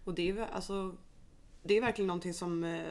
Och 0.04 0.14
det 0.14 0.30
är, 0.30 0.40
alltså, 0.40 0.98
det 1.63 1.77
är 1.77 1.82
verkligen 1.82 2.08
någonting 2.08 2.34
som, 2.34 2.63
eh, 2.63 2.84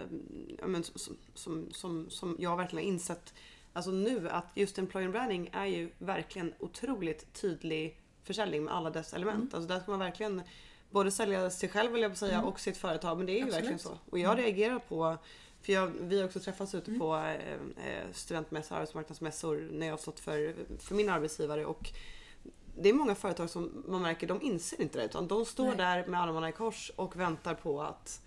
men, 0.66 0.84
som, 0.84 1.16
som, 1.34 1.68
som, 1.72 2.10
som 2.10 2.36
jag 2.38 2.56
verkligen 2.56 2.84
har 2.84 2.92
insett 2.92 3.34
alltså 3.72 3.90
nu 3.90 4.28
att 4.28 4.46
just 4.54 4.78
employer 4.78 5.08
branding 5.08 5.50
är 5.52 5.66
ju 5.66 5.90
verkligen 5.98 6.54
otroligt 6.58 7.32
tydlig 7.32 8.00
försäljning 8.24 8.64
med 8.64 8.74
alla 8.74 8.90
dess 8.90 9.14
element. 9.14 9.36
Mm. 9.36 9.50
Alltså 9.54 9.68
där 9.74 9.80
ska 9.80 9.90
man 9.90 10.00
verkligen 10.00 10.42
både 10.90 11.10
sälja 11.10 11.50
sig 11.50 11.68
själv 11.68 11.92
vill 11.92 12.02
jag 12.02 12.16
säga 12.16 12.34
Mm. 12.34 12.46
och 12.46 12.60
sitt 12.60 12.76
företag 12.76 13.16
men 13.16 13.26
det 13.26 13.32
är 13.32 13.34
ju 13.34 13.42
Absolut. 13.42 13.54
verkligen 13.54 13.78
så. 13.78 13.98
Och 14.10 14.18
jag 14.18 14.38
reagerar 14.38 14.78
på 14.78 15.16
för 15.62 15.72
jag, 15.72 15.86
vi 16.00 16.18
har 16.18 16.24
också 16.26 16.40
träffats 16.40 16.74
ute 16.74 16.90
Mm. 16.90 17.00
på 17.00 17.16
eh, 17.16 17.34
eh, 17.86 18.04
studentmässor, 18.12 18.76
arbetsmarknadsmässor 18.76 19.68
när 19.72 19.86
jag 19.86 19.92
har 19.92 19.98
stått 19.98 20.20
för, 20.20 20.54
för 20.78 20.94
min 20.94 21.08
arbetsgivare 21.08 21.66
och 21.66 21.92
det 22.78 22.88
är 22.88 22.92
många 22.92 23.14
företag 23.14 23.50
som 23.50 23.84
man 23.88 24.02
märker, 24.02 24.26
de 24.26 24.42
inser 24.42 24.80
inte 24.80 24.98
det 24.98 25.04
utan 25.04 25.28
de 25.28 25.44
står 25.44 25.66
Nej. 25.68 25.76
där 25.76 26.06
med 26.06 26.20
armarna 26.22 26.48
i 26.48 26.52
kors 26.52 26.92
och 26.96 27.16
väntar 27.20 27.54
på 27.54 27.82
att, 27.82 28.22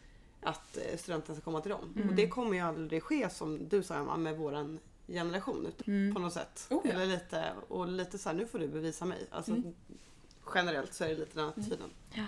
att 0.45 0.77
eh, 0.77 0.97
studenten 0.97 1.35
ska 1.35 1.43
komma 1.43 1.61
till 1.61 1.71
dem. 1.71 1.93
Mm. 1.95 2.09
Och 2.09 2.15
det 2.15 2.27
kommer 2.27 2.53
ju 2.53 2.59
aldrig 2.59 3.03
ske 3.03 3.29
som 3.29 3.69
du 3.69 3.83
sa 3.83 3.95
Emma 3.95 4.17
med 4.17 4.37
våran 4.37 4.79
generation 5.07 5.65
ut- 5.65 5.87
Mm. 5.87 6.13
på 6.13 6.19
något 6.19 6.33
sätt. 6.33 6.67
Oh, 6.69 6.81
ja. 6.83 6.91
Eller 6.91 7.05
lite, 7.05 7.51
och 7.67 7.87
lite 7.87 8.17
så 8.17 8.29
här, 8.29 8.35
nu 8.35 8.45
får 8.47 8.59
du 8.59 8.67
bevisa 8.67 9.05
mig. 9.05 9.27
Alltså, 9.31 9.51
Mm. 9.51 9.73
Generellt 10.55 10.93
så 10.93 11.03
är 11.03 11.07
det 11.09 11.15
lite 11.15 11.39
den 11.39 11.49
attityden. 11.49 11.89
Ja. 12.13 12.25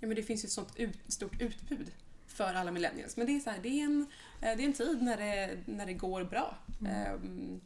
Ja, 0.00 0.06
men 0.06 0.16
det 0.16 0.22
finns 0.22 0.44
ju 0.44 0.46
ett 0.46 0.52
sånt 0.52 0.72
ut, 0.76 0.98
stort 1.08 1.40
utbud 1.40 1.90
för 2.26 2.54
alla 2.54 2.70
millennials. 2.70 3.16
Men 3.16 3.26
det 3.26 3.36
är, 3.36 3.40
så 3.40 3.50
här, 3.50 3.58
det 3.62 3.68
är, 3.68 3.84
en, 3.84 4.00
eh, 4.40 4.56
det 4.56 4.62
är 4.62 4.66
en 4.66 4.72
tid 4.72 5.02
när 5.02 5.16
det, 5.16 5.58
när 5.66 5.86
det 5.86 5.92
går 5.94 6.24
bra. 6.24 6.58
Ehm, 6.88 7.60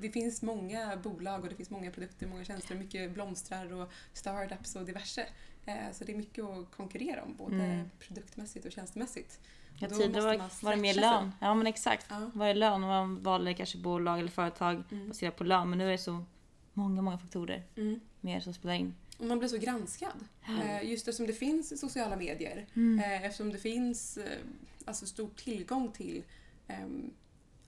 Det 0.00 0.10
finns 0.10 0.42
många 0.42 0.96
bolag 0.96 1.42
och 1.42 1.48
det 1.48 1.54
finns 1.54 1.70
många 1.70 1.90
produkter, 1.90 2.26
många 2.26 2.44
tjänster, 2.44 2.74
mycket 2.74 3.10
blomstrar 3.14 3.72
och 3.72 3.92
startups 4.12 4.76
och 4.76 4.84
diverse. 4.84 5.26
Eh, 5.66 5.92
Så 5.92 6.04
det 6.04 6.12
är 6.12 6.16
mycket 6.16 6.44
att 6.44 6.70
konkurrera 6.76 7.22
om, 7.22 7.36
både 7.36 7.56
Mm. 7.64 7.90
produktmässigt 7.98 8.66
och 8.66 8.72
tjänstemässigt. 8.72 9.40
Ja, 9.78 9.88
tidigare 9.88 10.20
var, 10.38 10.62
var 10.64 10.70
det 10.70 10.80
mer 10.82 10.92
stretcha 10.92 11.10
sig. 11.10 11.20
lön. 11.20 11.32
Ja 11.40 11.54
men 11.54 11.66
exakt. 11.66 12.06
Ja. 12.10 12.30
Var 12.34 12.46
det 12.48 12.54
lön 12.54 12.72
och 12.82 12.88
man 12.88 13.22
valde 13.22 13.54
kanske 13.54 13.78
bolag 13.78 14.18
eller 14.18 14.30
företag 14.30 14.82
Mm. 14.90 15.08
baserat 15.08 15.36
på 15.36 15.44
lön. 15.44 15.70
Men 15.70 15.78
nu 15.78 15.86
är 15.86 15.90
det 15.92 15.98
så 15.98 16.24
många, 16.72 17.02
många 17.02 17.18
faktorer 17.18 17.62
Mm. 17.76 18.00
mer 18.20 18.40
som 18.40 18.54
spelar 18.54 18.74
in. 18.74 18.94
Och 19.18 19.24
man 19.24 19.38
blir 19.38 19.48
så 19.48 19.58
granskad. 19.58 20.24
Eh, 20.48 20.90
Just 20.90 21.08
eftersom 21.08 21.26
det 21.26 21.32
finns 21.32 21.80
sociala 21.80 22.16
medier. 22.16 22.66
Mm. 22.74 22.98
Eh, 23.04 23.24
Eftersom 23.24 23.50
det 23.52 23.58
finns 23.58 24.18
alltså 24.84 25.06
stor 25.06 25.30
tillgång 25.36 25.92
till 25.92 26.22
ehm, 26.68 27.10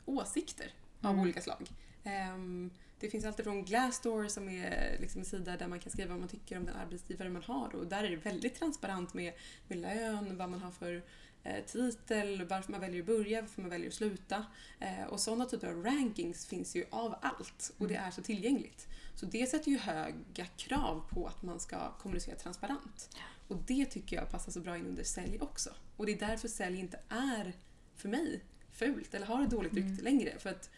åsikter 0.04 0.66
av 1.00 1.10
Mm. 1.10 1.22
olika 1.22 1.40
slag. 1.40 1.68
Ehm, 2.04 2.70
det 3.00 3.10
finns 3.10 3.24
alltid 3.24 3.44
från 3.44 3.64
Glassdoor 3.64 4.28
som 4.28 4.48
är 4.48 4.98
liksom 5.00 5.20
en 5.20 5.24
sida 5.24 5.56
där 5.56 5.68
man 5.68 5.80
kan 5.80 5.92
skriva 5.92 6.10
vad 6.10 6.18
man 6.18 6.28
tycker 6.28 6.58
om 6.58 6.64
den 6.64 6.76
arbetsgivare 6.76 7.28
man 7.28 7.42
har 7.42 7.74
och 7.74 7.86
där 7.86 8.04
är 8.04 8.10
det 8.10 8.16
väldigt 8.16 8.54
transparent 8.54 9.14
med, 9.14 9.32
med 9.68 9.78
lön, 9.78 10.36
vad 10.36 10.50
man 10.50 10.60
har 10.60 10.70
för 10.70 11.02
eh, 11.42 11.64
titel, 11.66 12.46
varför 12.46 12.72
man 12.72 12.80
väljer 12.80 13.00
att 13.00 13.06
börja, 13.06 13.40
varför 13.40 13.60
man 13.62 13.70
väljer 13.70 13.88
att 13.88 13.94
sluta. 13.94 14.46
Eh, 14.80 15.04
och 15.08 15.20
sådana 15.20 15.44
typer 15.46 15.68
av 15.68 15.84
rankings 15.84 16.46
finns 16.46 16.76
ju 16.76 16.84
av 16.90 17.14
allt 17.22 17.72
och 17.78 17.88
det 17.88 17.96
är 17.96 18.10
så 18.10 18.22
tillgängligt. 18.22 18.88
Så 19.14 19.26
det 19.26 19.46
sätter 19.46 19.70
ju 19.70 19.78
höga 19.78 20.46
krav 20.56 21.04
på 21.10 21.26
att 21.26 21.42
man 21.42 21.60
ska 21.60 21.92
kommunicera 21.92 22.36
transparent. 22.36 23.16
Och 23.48 23.56
det 23.66 23.86
tycker 23.86 24.16
jag 24.16 24.30
passar 24.30 24.52
så 24.52 24.60
bra 24.60 24.76
in 24.76 24.86
under 24.86 25.04
sälj 25.04 25.38
också. 25.40 25.70
Och 25.96 26.06
det 26.06 26.12
är 26.12 26.28
därför 26.28 26.48
sälj 26.48 26.80
inte 26.80 27.00
är, 27.08 27.52
för 27.96 28.08
mig, 28.08 28.44
fult 28.72 29.14
eller 29.14 29.26
har 29.26 29.42
ett 29.42 29.50
dåligt 29.50 29.74
rykte 29.74 30.04
längre. 30.04 30.38
För 30.38 30.50
att 30.50 30.70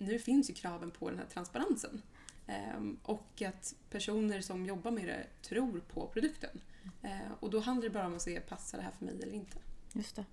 nu 0.00 0.18
finns 0.18 0.50
ju 0.50 0.54
kraven 0.54 0.90
på 0.90 1.10
den 1.10 1.18
här 1.18 1.26
transparensen. 1.26 2.02
Ehm, 2.46 2.98
och 3.02 3.42
att 3.42 3.74
personer 3.90 4.40
som 4.40 4.66
jobbar 4.66 4.90
med 4.90 5.06
det 5.08 5.26
tror 5.48 5.80
på 5.80 6.06
produkten. 6.06 6.60
Ehm, 7.02 7.32
och 7.40 7.50
då 7.50 7.60
handlar 7.60 7.88
det 7.88 7.90
bara 7.94 8.06
om 8.06 8.14
att 8.14 8.22
se, 8.22 8.40
passar 8.40 8.78
det 8.78 8.84
här 8.84 8.92
för 8.98 9.04
mig 9.04 9.14
eller 9.22 9.32
inte? 9.34 9.58
Just 9.92 10.16
det. 10.16 10.24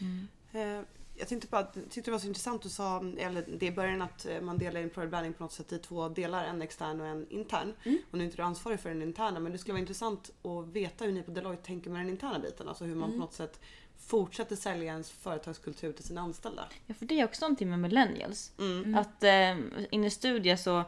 Mm. 0.00 0.28
Eh, 0.52 0.84
Jag 1.16 1.28
tänkte 1.28 1.48
bara 1.48 1.60
att 1.60 1.76
jag 1.76 1.90
tyckte 1.90 2.10
det 2.10 2.12
var 2.12 2.18
så 2.18 2.26
intressant 2.26 2.62
du 2.62 2.68
sa, 2.68 3.04
eller 3.18 3.46
det 3.58 3.66
i 3.66 3.70
början 3.72 4.02
att 4.02 4.26
eh, 4.26 4.40
man 4.40 4.58
delar 4.58 4.80
employer 4.80 5.08
branding 5.08 5.32
på 5.32 5.42
något 5.42 5.52
sätt 5.52 5.72
i 5.72 5.78
två 5.78 6.08
delar, 6.08 6.44
en 6.44 6.62
extern 6.62 7.00
och 7.00 7.06
en 7.06 7.28
intern. 7.30 7.74
Mm. 7.84 7.98
Och 8.10 8.18
nu 8.18 8.24
är 8.24 8.24
inte 8.24 8.36
du 8.36 8.42
ansvarig 8.42 8.80
för 8.80 8.88
den 8.88 9.02
interna 9.02 9.40
men 9.40 9.52
det 9.52 9.58
skulle 9.58 9.72
vara 9.72 9.80
intressant 9.80 10.30
att 10.42 10.66
veta 10.68 11.04
hur 11.04 11.12
ni 11.12 11.22
på 11.22 11.30
Deloitte 11.30 11.62
tänker 11.66 11.90
med 11.90 12.00
den 12.00 12.10
interna 12.10 12.38
biten. 12.38 12.68
Alltså 12.68 12.84
hur 12.84 12.94
man 12.94 13.08
Mm. 13.08 13.20
på 13.20 13.24
något 13.26 13.34
sätt 13.34 13.60
fortsätter 14.06 14.56
sälja 14.56 14.92
ens 14.92 15.10
företagskultur 15.10 15.92
till 15.92 16.04
sina 16.04 16.20
anställda. 16.20 16.68
Ja 16.86 16.94
för 16.94 17.06
det 17.06 17.20
är 17.20 17.24
också 17.24 17.44
någonting 17.44 17.70
med 17.70 17.78
millennials. 17.78 18.52
Mm. 18.58 18.94
Att 18.94 19.22
eh, 19.24 19.56
in 19.90 20.04
i 20.04 20.10
studien 20.10 20.58
så 20.58 20.84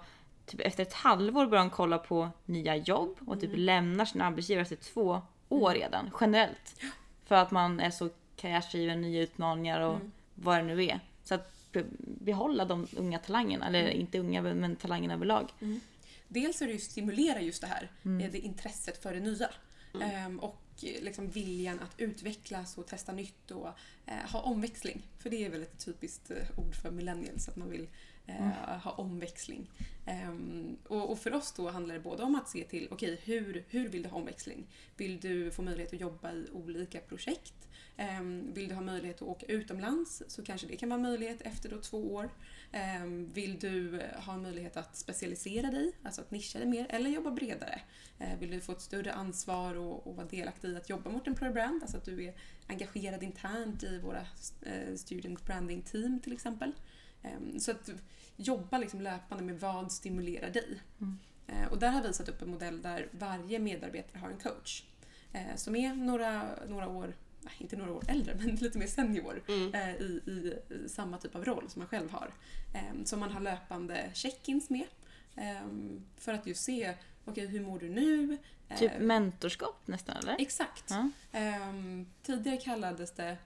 typ 0.46 0.60
efter 0.60 0.82
ett 0.82 0.92
halvår 0.92 1.46
börjar 1.46 1.64
de 1.64 1.70
kolla 1.70 1.98
på 1.98 2.28
nya 2.44 2.76
jobb 2.76 3.16
och 3.26 3.40
typ 3.40 3.50
lämnar 3.54 4.04
sin 4.04 4.20
arbetsgivare 4.20 4.62
efter 4.62 4.76
två 4.76 5.20
år 5.48 5.74
redan 5.74 6.10
generellt. 6.20 6.80
För 7.24 7.34
att 7.34 7.50
man 7.50 7.80
är 7.80 7.90
så 7.90 8.10
karriärsdriven, 8.36 9.00
nya 9.00 9.22
utmaningar 9.22 9.80
och 9.80 9.94
Mm. 9.96 10.12
vad 10.34 10.58
det 10.58 10.62
nu 10.62 10.84
är. 10.84 11.00
Så 11.24 11.34
att 11.34 11.72
be- 11.72 11.84
behålla 11.98 12.64
de 12.64 12.86
unga 12.96 13.18
talangerna, 13.18 13.66
eller 13.66 13.88
inte 13.88 14.18
unga 14.18 14.42
men 14.42 14.76
talangerna 14.76 15.14
överlag. 15.14 15.48
Dels 16.28 16.62
är 16.62 16.66
det 16.66 16.72
ju 16.72 16.78
stimulera 16.78 17.40
just 17.40 17.60
det 17.60 17.66
här, 17.66 17.90
Mm. 18.04 18.24
eh, 18.26 18.32
det 18.32 18.38
intresset 18.38 19.02
för 19.02 19.14
det 19.14 19.20
nya. 19.20 19.50
Ehm, 20.02 20.38
och 20.40 20.60
liksom 20.82 21.28
viljan 21.28 21.80
att 21.80 21.94
utvecklas 22.00 22.78
och 22.78 22.86
testa 22.86 23.12
nytt 23.12 23.50
och 23.50 23.68
eh, 24.06 24.30
ha 24.32 24.40
omväxling. 24.40 25.02
För 25.18 25.30
det 25.30 25.44
är 25.44 25.50
väl 25.50 25.62
ett 25.62 25.84
typiskt 25.84 26.30
eh, 26.30 26.58
ord 26.58 26.74
för 26.74 26.90
millennials, 26.90 27.48
att 27.48 27.56
man 27.56 27.70
vill 27.70 27.88
eh, 28.26 28.78
ha 28.82 28.90
omväxling. 28.90 29.70
Ehm, 30.06 30.76
och, 30.88 31.10
och 31.10 31.18
för 31.18 31.34
oss 31.34 31.52
då 31.52 31.70
handlar 31.70 31.94
det 31.94 32.00
både 32.00 32.22
om 32.22 32.34
att 32.34 32.48
se 32.48 32.64
till, 32.64 32.88
okej 32.90 33.20
hur, 33.24 33.64
hur 33.68 33.88
vill 33.88 34.02
du 34.02 34.08
ha 34.08 34.18
omväxling? 34.18 34.66
Vill 34.96 35.20
du 35.20 35.50
få 35.50 35.62
möjlighet 35.62 35.92
att 35.94 36.00
jobba 36.00 36.32
i 36.32 36.46
olika 36.52 37.00
projekt? 37.00 37.68
Ehm, 37.96 38.52
vill 38.54 38.68
du 38.68 38.74
ha 38.74 38.82
möjlighet 38.82 39.16
att 39.16 39.28
åka 39.28 39.46
utomlands 39.46 40.22
så 40.28 40.44
kanske 40.44 40.66
det 40.66 40.76
kan 40.76 40.88
vara 40.88 41.00
möjlighet 41.00 41.40
efter 41.40 41.68
då 41.68 41.80
två 41.80 42.14
år. 42.14 42.30
Ehm, 42.72 43.32
vill 43.32 43.58
du 43.58 44.02
ha 44.16 44.34
en 44.34 44.42
möjlighet 44.42 44.76
att 44.76 44.96
specialisera 44.96 45.70
dig, 45.70 45.92
alltså 46.02 46.20
att 46.20 46.30
nischa 46.30 46.58
dig 46.58 46.68
mer, 46.68 46.86
eller 46.90 47.10
jobba 47.10 47.30
bredare? 47.30 47.80
Eh, 48.18 48.38
vill 48.38 48.50
du 48.50 48.60
få 48.60 48.72
ett 48.72 48.80
större 48.80 49.12
ansvar 49.12 49.74
och, 49.74 50.06
och 50.06 50.16
vara 50.16 50.26
delaktig 50.26 50.68
i 50.68 50.76
att 50.76 50.90
jobba 50.90 51.10
mot 51.10 51.26
en 51.26 51.34
brand, 51.34 51.82
alltså 51.82 51.96
att 51.96 52.04
du 52.04 52.24
är 52.24 52.34
engagerad 52.66 53.22
internt 53.22 53.82
i 53.82 53.98
våra 53.98 54.26
eh, 54.62 54.94
student 54.96 55.44
branding 55.46 55.82
team 55.82 56.20
till 56.20 56.32
exempel. 56.32 56.72
Ehm, 57.22 57.60
så 57.60 57.70
att 57.70 57.90
jobba 58.36 58.78
liksom 58.78 59.00
löpande 59.00 59.44
med 59.44 59.60
vad 59.60 59.92
stimulerar 59.92 60.50
dig. 60.50 60.80
Mm. 61.00 61.18
Eh, 61.46 61.72
och 61.72 61.78
där 61.78 61.90
har 61.90 62.02
vi 62.02 62.12
satt 62.12 62.28
upp 62.28 62.42
en 62.42 62.50
modell 62.50 62.82
där 62.82 63.08
varje 63.10 63.58
medarbetare 63.58 64.18
har 64.18 64.30
en 64.30 64.38
coach 64.38 64.84
eh, 65.32 65.56
som 65.56 65.76
är 65.76 65.94
några, 65.94 66.48
några 66.68 66.88
år 66.88 67.14
inte 67.58 67.76
några 67.76 67.92
år 67.92 68.04
äldre, 68.08 68.34
men 68.38 68.54
lite 68.56 68.78
mer 68.78 68.86
senior 68.86 69.42
Mm. 69.48 69.74
eh, 69.74 69.94
i, 69.94 70.04
i, 70.26 70.54
i 70.74 70.88
samma 70.88 71.18
typ 71.18 71.34
av 71.36 71.44
roll 71.44 71.70
som 71.70 71.80
man 71.80 71.88
själv 71.88 72.10
har. 72.10 72.30
Eh, 72.74 73.04
som 73.04 73.20
man 73.20 73.30
har 73.32 73.40
löpande 73.40 74.10
check-ins 74.14 74.70
med. 74.70 74.86
Eh, 75.36 75.66
för 76.16 76.32
att 76.34 76.46
just 76.46 76.64
se, 76.64 76.94
okej 77.24 77.46
hur 77.46 77.60
mår 77.60 77.78
du 77.78 77.88
nu? 77.88 78.38
Eh, 78.68 78.78
Typ 78.78 78.92
mentorskap 79.00 79.76
nästan 79.86 80.16
eller? 80.16 80.36
Exakt. 80.38 80.84
Ja. 80.90 81.10
Ehm, 81.32 82.06
tidigare 82.22 82.56
kallades 82.56 83.12
det 83.12 83.36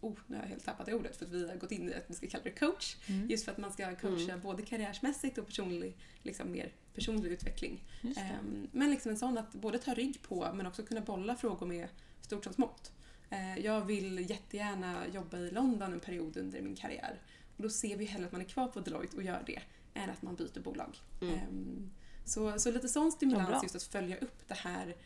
oh, 0.00 0.14
nu 0.26 0.36
har 0.36 0.42
jag 0.42 0.48
helt 0.48 0.64
tappat 0.64 0.86
det 0.86 0.94
ordet 0.94 1.16
för 1.16 1.24
att 1.24 1.30
vi 1.30 1.48
har 1.48 1.56
gått 1.56 1.72
in 1.72 1.88
i 1.88 1.94
att 1.94 2.04
vi 2.10 2.14
ska 2.14 2.26
kalla 2.26 2.44
det 2.44 2.50
coach. 2.50 2.96
Mm. 3.06 3.30
Just 3.30 3.44
för 3.44 3.52
att 3.52 3.58
man 3.58 3.72
ska 3.72 3.94
coacha 3.96 4.36
både 4.38 4.62
karriärsmässigt 4.62 5.38
och 5.38 5.46
personlig, 5.46 5.96
liksom 6.22 6.52
mer 6.52 6.72
personlig 6.94 7.30
utveckling. 7.32 7.84
Ehm, 8.16 8.68
Men 8.72 8.90
liksom 8.90 9.10
en 9.10 9.18
sån 9.18 9.38
att 9.38 9.52
både 9.52 9.78
ta 9.78 9.94
rygg 9.94 10.22
på 10.22 10.50
men 10.54 10.66
också 10.66 10.82
kunna 10.82 11.00
bolla 11.00 11.36
frågor 11.36 11.66
med 11.66 11.88
stort 12.20 12.44
som 12.44 12.52
smått. 12.52 12.92
Eh, 13.32 13.58
Jag 13.58 13.84
vill 13.84 14.30
jättegärna 14.30 15.06
jobba 15.14 15.38
i 15.38 15.50
London 15.50 15.92
en 15.92 16.00
period 16.00 16.36
under 16.36 16.62
min 16.62 16.76
karriär. 16.76 17.20
Och 17.56 17.62
då 17.62 17.68
ser 17.68 17.96
vi 17.96 18.04
hellre 18.04 18.26
att 18.26 18.32
man 18.32 18.40
är 18.40 18.44
kvar 18.44 18.68
på 18.68 18.80
Deloitte 18.80 19.16
och 19.16 19.22
gör 19.22 19.42
det 19.46 19.60
än 19.94 20.10
att 20.10 20.22
man 20.22 20.36
byter 20.36 20.60
bolag. 20.60 20.96
Mm. 21.20 21.34
Ehm, 21.34 21.90
Så, 22.24 22.58
så 22.58 22.70
lite 22.70 22.88
sån 22.88 23.12
stimulans 23.12 23.48
bra. 23.48 23.60
just 23.62 23.74
att 23.76 23.82
följa 23.82 24.16
upp 24.18 24.48
det 24.48 24.54
här. 24.54 24.96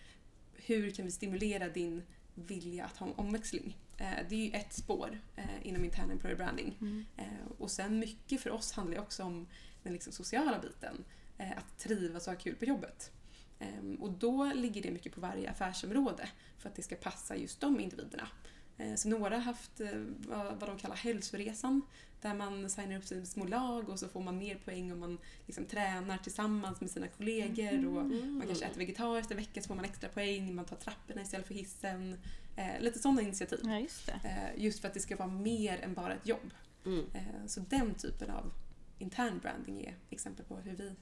Hur 0.54 0.90
kan 0.90 1.04
vi 1.04 1.10
stimulera 1.10 1.68
din 1.68 2.02
vilja 2.34 2.84
att 2.84 2.96
ha 2.96 3.06
en 3.06 3.12
omväxling? 3.14 3.76
Eh, 3.98 4.10
Det 4.28 4.34
är 4.34 4.46
ju 4.46 4.50
ett 4.52 4.72
spår 4.72 5.20
eh, 5.36 5.44
inom 5.62 5.84
intern 5.84 6.10
employer 6.10 6.36
branding. 6.36 6.76
Mm. 6.80 7.04
Och 7.58 7.70
sen 7.70 7.98
mycket 7.98 8.40
för 8.40 8.50
oss 8.50 8.72
handlar 8.72 8.94
ju 8.96 9.00
också 9.02 9.22
om 9.24 9.46
den 9.82 9.92
liksom 9.92 10.12
sociala 10.12 10.58
biten. 10.58 11.04
Att 11.56 11.78
trivas 11.78 12.26
och 12.26 12.32
ha 12.32 12.40
kul 12.40 12.54
på 12.54 12.64
jobbet. 12.64 13.12
Och 14.06 14.12
då 14.12 14.44
ligger 14.44 14.82
det 14.82 14.90
mycket 14.90 15.14
på 15.14 15.20
varje 15.20 15.50
affärsområde 15.50 16.28
för 16.58 16.68
att 16.68 16.74
det 16.74 16.82
ska 16.82 16.96
passa 16.96 17.36
just 17.36 17.60
de 17.60 17.80
individerna. 17.80 18.28
Eh, 18.78 18.94
Så 18.94 19.08
några 19.08 19.34
har 19.34 19.42
haft 19.42 19.80
eh, 19.80 19.88
vad 20.58 20.68
de 20.68 20.78
kallar 20.78 20.96
hälsoresan 20.96 21.82
där 22.20 22.34
man 22.34 22.70
signar 22.70 22.96
upp 22.98 23.04
sig 23.04 23.18
i 23.22 23.26
små 23.26 23.44
lag 23.44 23.88
och 23.88 23.98
så 23.98 24.08
får 24.08 24.20
man 24.22 24.38
mer 24.38 24.54
poäng 24.64 24.92
om 24.92 25.00
man 25.00 25.18
liksom 25.46 25.64
tränar 25.66 26.18
tillsammans 26.18 26.80
med 26.80 26.90
sina 26.90 27.08
kollegor 27.08 27.86
och 27.86 28.06
man 28.06 28.42
kanske 28.46 28.64
äter 28.64 28.78
vegetariskt 28.78 29.30
en 29.30 29.36
vecka 29.36 29.62
så 29.62 29.66
får 29.68 29.74
man 29.74 29.84
extra 29.84 30.08
poäng, 30.08 30.54
man 30.54 30.64
tar 30.64 30.76
trapporna 30.76 31.22
istället 31.22 31.46
för 31.46 31.54
hissen. 31.54 32.16
Eh, 32.56 32.80
Lite 32.80 32.98
sådana 32.98 33.22
initiativ. 33.22 33.60
Ja, 33.64 33.78
just 33.78 34.06
det. 34.06 34.20
Just 34.56 34.80
för 34.80 34.88
att 34.88 34.94
det 34.94 35.00
ska 35.00 35.16
vara 35.16 35.28
mer 35.28 35.78
än 35.78 35.94
bara 35.94 36.14
ett 36.14 36.26
jobb. 36.26 36.50
Mm. 36.86 37.04
Så 37.46 37.60
den 37.60 37.94
typen 37.94 38.30
av 38.30 38.52
intern 38.98 39.38
branding 39.38 39.80
är 39.84 39.94
exempel 40.10 40.44
på 40.44 40.56
hur 40.56 40.76
vi, 40.76 40.92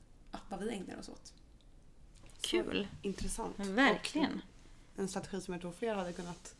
vad 0.48 0.60
vi 0.60 0.70
ägnar 0.70 0.98
oss 0.98 1.08
åt. 1.08 1.34
Kul. 2.62 2.88
Intressant. 3.02 3.58
Verkligen. 3.58 4.40
Och 4.94 5.00
en 5.00 5.08
strategi 5.08 5.40
som 5.40 5.54
jag 5.54 5.60
tror 5.60 5.72
fler 5.72 5.94
hade 5.94 6.12
kunnat, 6.12 6.54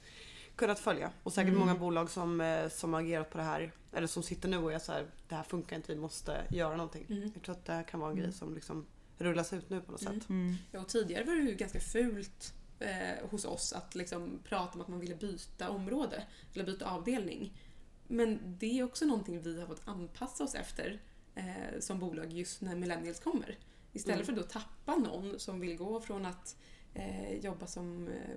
kunnat 0.56 0.78
följa. 0.78 1.10
Och 1.22 1.32
säkert 1.32 1.48
Mm. 1.48 1.60
många 1.60 1.74
bolag 1.74 2.10
som, 2.10 2.40
eh, 2.40 2.68
som 2.68 2.92
har 2.92 3.00
agerat 3.00 3.30
på 3.30 3.38
det 3.38 3.44
här, 3.44 3.72
eller 3.92 4.06
som 4.06 4.22
sitter 4.22 4.48
nu 4.48 4.56
och 4.56 4.72
är 4.72 4.78
så 4.78 4.92
här, 4.92 5.06
det 5.28 5.34
här 5.34 5.42
funkar 5.42 5.76
inte, 5.76 5.94
vi 5.94 6.00
måste 6.00 6.44
göra 6.50 6.76
någonting. 6.76 7.06
Mm. 7.10 7.30
Jag 7.34 7.42
tror 7.42 7.54
att 7.54 7.64
det 7.64 7.72
här 7.72 7.82
kan 7.82 8.00
vara 8.00 8.10
en 8.10 8.16
Mm. 8.18 8.24
grej 8.30 8.38
som 8.38 8.54
liksom 8.54 8.86
rullas 9.18 9.52
ut 9.52 9.70
nu 9.70 9.80
på 9.80 9.92
något 9.92 10.02
Mm. 10.02 10.20
sätt. 10.20 10.28
Mm. 10.30 10.54
Ja, 10.72 10.80
och 10.80 10.88
tidigare 10.88 11.24
var 11.24 11.34
det 11.34 11.42
ju 11.42 11.54
ganska 11.54 11.80
fult 11.80 12.54
eh, 12.78 13.28
hos 13.30 13.44
oss 13.44 13.72
att 13.72 13.94
liksom 13.94 14.38
prata 14.48 14.74
om 14.74 14.80
att 14.80 14.88
man 14.88 15.00
ville 15.00 15.14
byta 15.14 15.70
område 15.70 16.22
eller 16.54 16.64
byta 16.64 16.90
avdelning. 16.90 17.52
Men 18.06 18.38
det 18.58 18.78
är 18.78 18.82
också 18.84 19.04
någonting 19.04 19.42
vi 19.42 19.60
har 19.60 19.66
fått 19.66 19.88
anpassa 19.88 20.44
oss 20.44 20.54
efter 20.54 21.00
eh, 21.34 21.80
som 21.80 21.98
bolag 21.98 22.32
just 22.32 22.60
när 22.60 22.76
millennials 22.76 23.20
kommer. 23.20 23.58
Istället 23.96 24.28
Mm. 24.28 24.36
för 24.36 24.42
att 24.42 24.48
då 24.48 24.60
tappa 24.60 24.96
någon 24.96 25.38
som 25.40 25.60
vill 25.60 25.76
gå 25.76 26.00
från 26.00 26.26
att 26.26 26.56
eh, 26.94 27.32
jobba 27.38 27.66
som 27.66 28.08
eh, 28.08 28.36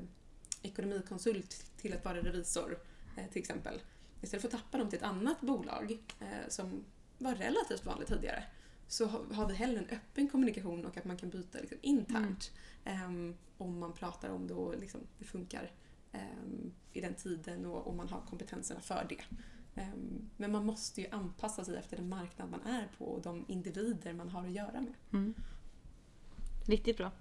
ekonomikonsult 0.62 1.72
till 1.78 1.94
att 1.94 2.06
vara 2.06 2.18
revisor 2.22 2.80
eh, 3.18 3.28
till 3.32 3.42
exempel. 3.42 3.82
Istället 4.22 4.42
för 4.42 4.48
att 4.58 4.64
tappa 4.64 4.78
dem 4.78 4.90
till 4.90 4.98
ett 4.98 5.04
annat 5.06 5.42
bolag 5.42 5.98
eh, 6.20 6.48
som 6.50 6.84
var 7.18 7.36
relativt 7.36 7.86
vanligt 7.86 8.08
tidigare 8.08 8.44
så 8.88 9.06
har- 9.06 9.48
vi 9.48 9.54
hellre 9.54 9.80
en 9.80 9.90
öppen 9.90 10.28
kommunikation 10.30 10.86
och 10.86 10.98
att 10.98 11.06
man 11.06 11.18
kan 11.18 11.30
byta 11.30 11.60
liksom, 11.60 11.78
internt. 11.82 12.52
Ehm, 12.86 13.36
om 13.58 13.80
man 13.80 13.94
pratar 13.94 14.30
om 14.30 14.48
det 14.48 14.54
och 14.54 14.80
liksom, 14.80 15.02
det 15.20 15.26
funkar 15.26 15.72
ehm, 16.12 16.74
i 16.94 17.02
den 17.02 17.14
tiden 17.16 17.66
och, 17.66 17.88
och 17.88 17.96
man 17.96 18.10
har 18.10 18.22
kompetenserna 18.22 18.80
för 18.82 19.06
det. 19.10 19.24
Ehm, 19.78 20.30
men 20.38 20.52
man 20.52 20.66
måste 20.66 21.02
ju 21.02 21.08
anpassa 21.12 21.66
sig 21.66 21.78
efter 21.78 21.98
den 21.98 22.10
marknad 22.10 22.50
man 22.50 22.62
är 22.62 22.88
på 22.98 23.06
och 23.06 23.22
de 23.22 23.46
individer 23.48 24.14
man 24.14 24.30
har 24.30 24.46
att 24.46 24.52
göra 24.52 24.82
med. 24.82 24.94
Mm. 25.14 25.34
Riktigt 26.66 26.98
bra. 26.98 27.12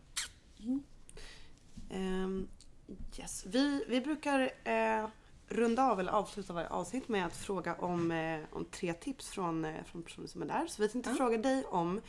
Ehm, 1.91 2.49
yes. 3.19 3.47
vi, 3.47 3.85
vi 3.89 4.01
brukar 4.01 4.51
eh, 4.65 5.09
runda 5.49 5.83
av 5.83 6.01
eller 6.01 6.13
avsluta 6.13 6.53
varje 6.53 6.69
avsnitt 6.69 7.09
med 7.09 7.27
att 7.27 7.37
fråga 7.37 7.75
om, 7.75 8.11
eh, 8.11 8.41
om 8.53 8.65
tre 8.65 8.93
tips 8.93 9.29
från, 9.29 9.65
eh, 9.65 9.85
från 9.85 10.03
personer 10.03 10.29
som 10.29 10.43
är 10.43 10.47
där. 10.47 10.67
Så 10.67 10.83
vi 10.83 10.89
tänkte 10.89 11.11
Ja. 11.11 11.17
fråga 11.17 11.39
dig 11.39 11.65
om 11.65 12.01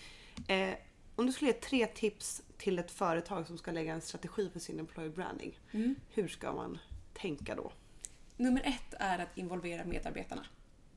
eh, 0.47 0.73
om 1.15 1.25
du 1.25 1.31
skulle 1.31 1.51
ge 1.51 1.57
tre 1.57 1.87
tips 1.87 2.41
till 2.57 2.79
ett 2.79 2.91
företag 2.91 3.47
som 3.47 3.57
ska 3.57 3.71
lägga 3.71 3.93
en 3.93 4.01
strategi 4.01 4.49
för 4.49 4.59
sin 4.59 4.79
employer 4.79 5.09
branding. 5.09 5.59
Hur 6.09 6.27
ska 6.27 6.53
man 6.53 6.77
tänka 7.13 7.55
då? 7.55 7.71
Nummer 8.37 8.61
ett 8.65 8.93
är 8.99 9.19
att 9.19 9.37
involvera 9.37 9.85
medarbetarna. 9.85 10.45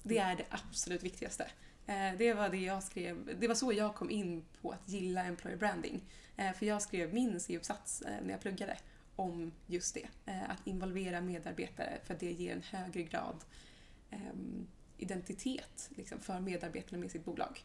Det 0.02 0.18
är 0.18 0.36
det 0.36 0.44
absolut 0.50 1.02
viktigaste. 1.02 1.50
Eh, 1.86 2.18
det 2.18 2.34
var, 2.34 2.48
det, 2.48 2.56
jag 2.56 2.82
skrev, 2.82 3.36
det 3.40 3.48
var 3.48 3.54
så 3.54 3.72
jag 3.72 3.94
kom 3.94 4.10
in 4.10 4.44
på 4.62 4.70
att 4.70 4.88
gilla 4.88 5.24
employer 5.24 5.56
branding. 5.56 6.00
Eh, 6.36 6.52
för 6.52 6.66
jag 6.66 6.82
skrev 6.82 7.14
min 7.14 7.40
C-uppsats 7.40 8.02
eh, 8.02 8.14
när 8.22 8.30
jag 8.30 8.40
pluggade 8.40 8.76
om 9.16 9.52
just 9.66 9.94
det. 9.94 10.08
Att 10.48 10.66
involvera 10.66 11.20
medarbetare 11.20 11.98
för 12.04 12.14
att 12.14 12.20
det 12.20 12.32
ger 12.32 12.52
en 12.52 12.62
högre 12.62 13.02
grad 13.02 13.44
ehm, 14.10 14.66
identitet 14.98 15.90
liksom, 15.96 16.20
för 16.20 16.40
medarbetarna 16.40 16.98
med 16.98 17.10
sitt 17.10 17.24
bolag. 17.24 17.64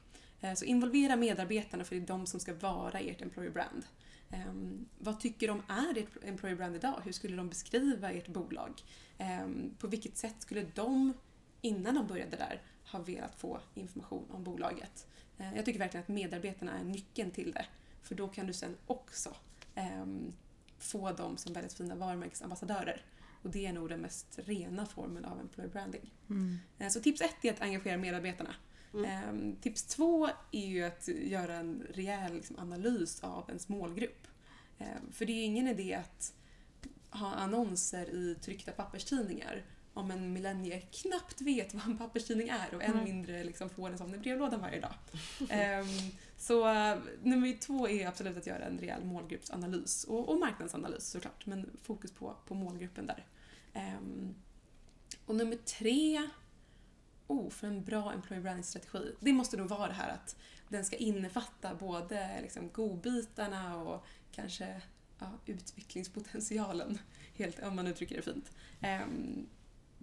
Så 0.56 0.66
involvera 0.66 1.16
medarbetarna 1.16 1.84
för 1.84 1.96
det 1.96 2.02
är 2.02 2.08
de 2.08 2.28
som 2.28 2.40
ska 2.40 2.54
vara 2.54 3.00
ert 3.00 3.22
employer 3.22 3.52
brand. 3.52 3.86
Ehm, 4.32 4.86
vad 4.98 5.20
tycker 5.20 5.48
de 5.48 5.62
är 5.68 5.98
ert 5.98 6.24
employer 6.24 6.56
brand 6.56 6.76
idag? 6.76 7.02
Hur 7.04 7.12
skulle 7.12 7.36
de 7.36 7.50
beskriva 7.50 8.12
ert 8.12 8.28
bolag? 8.28 8.82
Ehm, 9.18 9.76
på 9.80 9.88
vilket 9.88 10.18
sätt 10.18 10.36
skulle 10.40 10.66
de, 10.74 11.14
innan 11.62 11.96
de 11.96 12.08
började 12.08 12.38
där, 12.38 12.62
ha 12.92 13.00
velat 13.00 13.36
få 13.36 13.60
information 13.76 14.26
om 14.32 14.44
bolaget? 14.44 15.08
Eh, 15.38 15.56
jag 15.56 15.66
tycker 15.66 15.80
verkligen 15.80 16.02
att 16.04 16.08
medarbetarna 16.10 16.80
är 16.80 16.84
nyckeln 16.84 17.32
till 17.32 17.52
det. 17.52 17.66
För 18.02 18.16
då 18.16 18.28
kan 18.28 18.48
du 18.48 18.54
sen 18.54 18.78
också 18.88 19.36
ehm, 19.76 20.32
få 20.78 21.12
dem 21.12 21.38
som 21.38 21.54
väldigt 21.54 21.74
fina 21.74 21.96
varumärkesambassadörer. 21.96 23.02
Och 23.44 23.50
det 23.52 23.66
är 23.66 23.74
nog 23.74 23.90
den 23.90 24.02
mest 24.02 24.40
rena 24.46 24.86
formen 24.86 25.26
av 25.26 25.40
employer 25.40 25.70
branding. 25.70 26.14
Mm. 26.30 26.58
Eh, 26.80 26.88
Så 26.90 27.02
tips 27.02 27.22
ett 27.22 27.46
är 27.46 27.54
att 27.54 27.62
engagera 27.62 27.98
medarbetarna. 27.98 28.56
Mm. 28.98 29.06
Ehm, 29.06 29.56
Tips 29.62 29.84
två 29.84 30.30
är 30.52 30.68
ju 30.68 30.84
att 30.84 31.08
göra 31.08 31.56
en 31.56 31.84
rejäl 31.94 32.34
liksom, 32.34 32.60
analys 32.60 33.24
av 33.24 33.46
ens 33.48 33.70
målgrupp. 33.70 34.28
Ehm, 34.80 35.12
För 35.12 35.26
det 35.26 35.32
är 35.32 35.46
ingen 35.46 35.68
idé 35.68 35.94
att 35.94 36.34
ha 37.10 37.34
annonser 37.34 38.10
i 38.10 38.36
tryckta 38.42 38.72
papperstidningar 38.72 39.66
om 39.94 40.12
en 40.12 40.34
millennier 40.34 40.80
knappt 40.92 41.42
vet 41.42 41.74
vad 41.74 41.86
en 41.86 41.98
papperstidning 41.98 42.50
är 42.50 42.76
och 42.76 42.84
än 42.84 42.96
Nej. 42.96 43.04
mindre 43.04 43.44
liksom 43.44 43.70
får 43.70 43.90
en 43.90 43.98
sån 43.98 44.16
i 44.16 44.18
brevlådan 44.18 44.62
varje 44.62 44.80
dag. 44.80 44.94
Ehm, 45.50 45.88
så 46.38 46.70
eh, 46.70 46.98
nummer 47.24 47.58
två 47.60 47.90
är 47.90 48.08
absolut 48.08 48.38
att 48.38 48.48
göra 48.48 48.66
en 48.66 48.78
rejäl 48.78 49.04
målgruppsanalys 49.04 50.04
och, 50.04 50.30
och 50.30 50.40
marknadsanalys 50.40 51.08
såklart, 51.10 51.46
men 51.46 51.78
fokus 51.84 52.12
på, 52.12 52.36
på 52.48 52.56
målgruppen 52.56 53.08
där. 53.08 53.26
Ehm, 53.74 54.36
och 55.26 55.36
nummer 55.36 55.56
tre, 55.56 56.30
oh, 57.28 57.50
för 57.50 57.68
en 57.68 57.84
bra 57.84 58.14
employer 58.14 58.42
branding-strategi, 58.42 59.16
det 59.20 59.34
måste 59.34 59.58
nog 59.58 59.70
vara 59.70 59.88
det 59.88 59.94
här 59.94 60.10
att 60.10 60.36
den 60.70 60.86
ska 60.86 60.96
innefatta 60.96 61.76
både 61.76 62.42
liksom, 62.42 62.70
godbitarna 62.70 63.78
och 63.78 64.06
kanske 64.32 64.82
ja, 65.20 65.32
utvecklingspotentialen, 65.46 67.00
helt, 67.36 67.60
om 67.60 67.76
man 67.76 67.88
uttrycker 67.88 68.16
det 68.16 68.22
fint. 68.22 68.52
Um, 69.04 69.48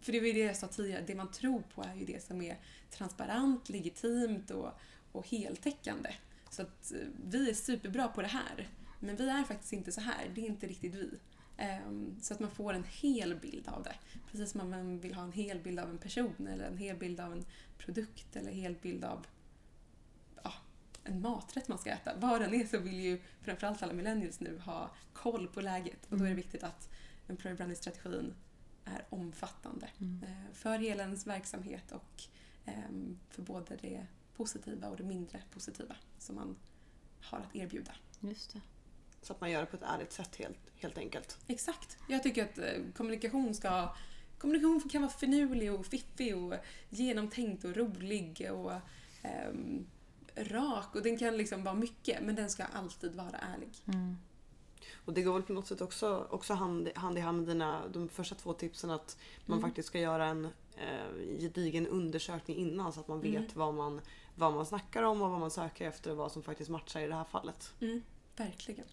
för 0.03 0.13
det 0.13 0.21
var 0.21 0.27
ju 0.27 0.33
det 0.33 0.39
jag 0.39 0.57
sa 0.57 0.67
tidigare, 0.67 1.05
det 1.07 1.15
man 1.15 1.31
tror 1.31 1.63
på 1.75 1.83
är 1.83 1.95
ju 1.95 2.05
det 2.05 2.23
som 2.23 2.43
är 2.43 2.59
transparent, 2.91 3.69
legitimt 3.69 4.51
och, 4.51 4.71
och 5.13 5.29
heltäckande. 5.29 6.11
Så 6.51 6.63
att 6.63 6.93
eh, 6.93 6.99
vi 7.25 7.51
är 7.51 7.55
superbra 7.55 8.09
på 8.09 8.23
det 8.23 8.29
här, 8.29 8.69
men 9.01 9.17
vi 9.17 9.29
är 9.29 9.45
faktiskt 9.45 9.73
inte 9.73 9.93
så 9.93 10.01
här. 10.01 10.31
Det 10.35 10.41
är 10.41 10.47
inte 10.47 10.67
riktigt 10.67 10.95
vi. 10.95 11.11
Ehm, 11.57 12.17
Så 12.21 12.35
att 12.35 12.41
man 12.41 12.51
får 12.51 12.73
en 12.75 12.85
hel 12.85 13.35
bild 13.37 13.69
av 13.69 13.83
det. 13.83 13.95
Precis 14.31 14.51
som 14.51 14.71
man 14.71 15.01
vill 15.01 15.15
ha 15.15 15.23
en 15.23 15.33
hel 15.33 15.61
bild 15.61 15.79
av 15.81 15.91
en 15.91 15.99
person 15.99 16.47
eller 16.49 16.65
en 16.65 16.79
hel 16.79 16.97
bild 16.97 17.21
av 17.21 17.33
en 17.33 17.45
produkt 17.79 18.37
eller 18.37 18.51
en 18.51 18.57
hel 18.57 18.75
bild 18.75 19.05
av 19.05 19.27
ja, 20.45 20.53
en 21.05 21.21
maträtt 21.21 21.69
man 21.69 21.79
ska 21.79 21.91
äta. 21.91 22.17
Vad 22.17 22.41
den 22.41 22.55
är 22.55 22.67
så 22.67 22.79
vill 22.79 23.01
ju 23.01 23.21
framförallt 23.43 23.83
alla 23.83 23.93
millennials 23.93 24.41
nu 24.41 24.59
ha 24.59 24.91
koll 25.13 25.49
på 25.49 25.61
läget 25.61 26.07
och 26.11 26.19
då 26.19 26.25
är 26.25 26.29
det 26.29 26.35
viktigt 26.35 26.63
att 26.63 26.89
employer 27.29 27.57
branding-strategin 27.57 28.35
är 28.85 29.05
omfattande 29.09 29.89
Mm. 30.01 30.23
eh, 30.23 30.53
för 30.55 30.79
hela 30.79 31.03
ens 31.03 31.27
verksamhet 31.27 31.93
och 31.93 32.23
ehm, 32.65 33.19
för 33.31 33.43
både 33.43 33.77
det 33.77 34.07
positiva 34.37 34.89
och 34.89 34.97
det 34.97 35.03
mindre 35.05 35.43
positiva 35.51 35.97
som 36.19 36.37
man 36.37 36.57
har 37.21 37.39
att 37.39 37.57
erbjuda. 37.57 37.93
Just 38.21 38.53
det. 38.53 38.61
Så 39.23 39.33
att 39.33 39.41
man 39.41 39.51
gör 39.51 39.61
det 39.61 39.67
på 39.67 39.77
ett 39.77 39.83
ärligt 39.83 40.13
sätt 40.13 40.37
helt, 40.37 40.59
helt 40.77 40.99
enkelt. 40.99 41.39
Exakt. 41.47 41.97
Jag 42.09 42.23
tycker 42.23 42.45
att 42.45 42.59
eh, 42.59 42.65
kommunikation 42.97 43.55
ska 43.55 43.95
Kommunikation 44.39 44.81
kan 44.89 45.03
vara 45.03 45.13
finurlig 45.13 45.73
och 45.75 45.87
fiffig 45.87 46.37
och 46.37 46.55
genomtänkt 46.89 47.65
och 47.65 47.77
rolig 47.77 48.49
och 48.53 48.73
ehm, 49.23 49.87
rak 50.35 50.95
och 50.95 51.03
den 51.03 51.19
kan 51.19 51.37
liksom 51.37 51.65
vara 51.65 51.75
mycket 51.75 52.23
men 52.23 52.35
den 52.35 52.51
ska 52.51 52.65
alltid 52.65 53.15
vara 53.15 53.37
ärlig. 53.55 53.71
Mm. 53.87 54.17
Och 55.05 55.13
det 55.13 55.23
går 55.23 55.33
väl 55.33 55.43
på 55.43 55.53
något 55.53 55.67
sätt 55.67 55.81
också, 55.81 56.27
också 56.31 56.55
hand, 56.55 56.89
hand 56.95 57.19
i 57.19 57.21
hand 57.21 57.39
med 57.39 57.47
dina, 57.47 57.89
de 57.89 58.09
första 58.09 58.35
två 58.35 58.53
tipsen 58.53 58.91
att 58.91 59.19
man 59.47 59.59
Mm. 59.59 59.69
faktiskt 59.69 59.89
ska 59.89 60.01
göra 60.01 60.27
en, 60.27 60.45
eh, 60.77 61.39
gedigen 61.41 61.87
undersökning 61.87 62.57
innan 62.57 62.93
så 62.93 63.01
att 63.01 63.09
man 63.09 63.21
vet 63.21 63.57
vad, 63.57 63.75
man, 63.75 64.01
vad 64.35 64.53
man 64.53 64.67
snackar 64.67 65.03
om 65.03 65.23
och 65.23 65.31
vad 65.31 65.41
man 65.41 65.51
söker 65.51 65.89
efter 65.89 66.11
och 66.11 66.17
vad 66.17 66.33
som 66.33 66.43
faktiskt 66.43 66.71
matchar 66.71 67.01
i 67.01 67.07
det 67.07 67.15
här 67.15 67.25
fallet. 67.25 67.75
Mm, 67.81 68.03
verkligen. 68.37 68.87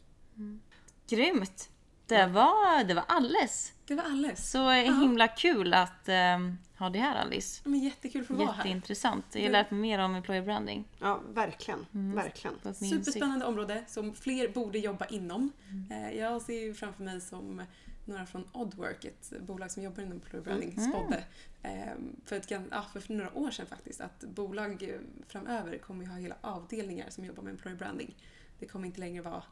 Grymt! 1.09 1.69
Det 2.05 2.25
var, 2.25 2.83
det 2.83 2.93
var 2.93 3.03
alles. 3.07 3.73
Det 3.85 3.95
var 3.95 4.03
alles. 4.03 4.51
Så 4.51 4.69
himla 4.69 5.27
kul 5.27 5.73
att 5.73 6.09
ehm, 6.09 6.57
ha 6.77 6.89
det 6.89 6.99
här 6.99 7.15
Alice. 7.15 7.61
Men 7.69 7.79
jättekul 7.79 8.25
för 8.25 8.33
att 8.33 8.39
vara 8.39 8.51
här. 8.51 8.57
Jätteintressant. 8.65 9.25
Jag 9.31 9.41
har 9.41 9.47
Det- 9.47 9.51
lärt 9.51 9.71
mig 9.71 9.79
mer 9.79 9.99
om 9.99 10.15
employer 10.15 10.41
branding. 10.41 10.87
Ja, 10.99 11.21
verkligen. 11.33 11.85
Verkligen. 11.91 12.55
Min 12.63 12.69
insikt. 12.69 12.89
Superspännande 13.05 13.45
område 13.45 13.83
som 13.87 14.13
fler 14.13 14.47
borde 14.47 14.79
jobba 14.79 15.05
inom. 15.05 15.51
Mm. 15.69 15.91
Eh, 16.05 16.19
Jag 16.19 16.41
ser 16.41 16.59
ju 16.63 16.73
framför 16.73 17.03
mig 17.03 17.21
som 17.21 17.61
några 18.05 18.25
från 18.25 18.47
Oddwork, 18.51 19.05
ett 19.05 19.33
bolag 19.41 19.71
som 19.71 19.83
jobbar 19.83 20.01
inom 20.03 20.13
employer 20.13 20.43
branding, 20.43 20.73
Mm. 20.77 20.91
spådde 20.91 21.23
eh, 21.63 21.93
för, 22.25 22.35
ett, 22.35 22.51
ja, 22.51 22.85
för 22.93 23.13
några 23.13 23.37
år 23.37 23.51
sedan 23.51 23.65
faktiskt 23.65 24.01
att 24.01 24.19
bolag 24.19 24.93
framöver 25.27 25.77
kommer 25.77 26.03
ju 26.03 26.09
ha 26.11 26.17
hela 26.17 26.35
avdelningar 26.41 27.09
som 27.09 27.25
jobbar 27.25 27.43
med 27.43 27.51
employer 27.51 27.77
branding. 27.77 28.15
Det 28.59 28.65
kommer 28.65 28.85
inte 28.85 28.99
längre 28.99 29.21
vara 29.23 29.43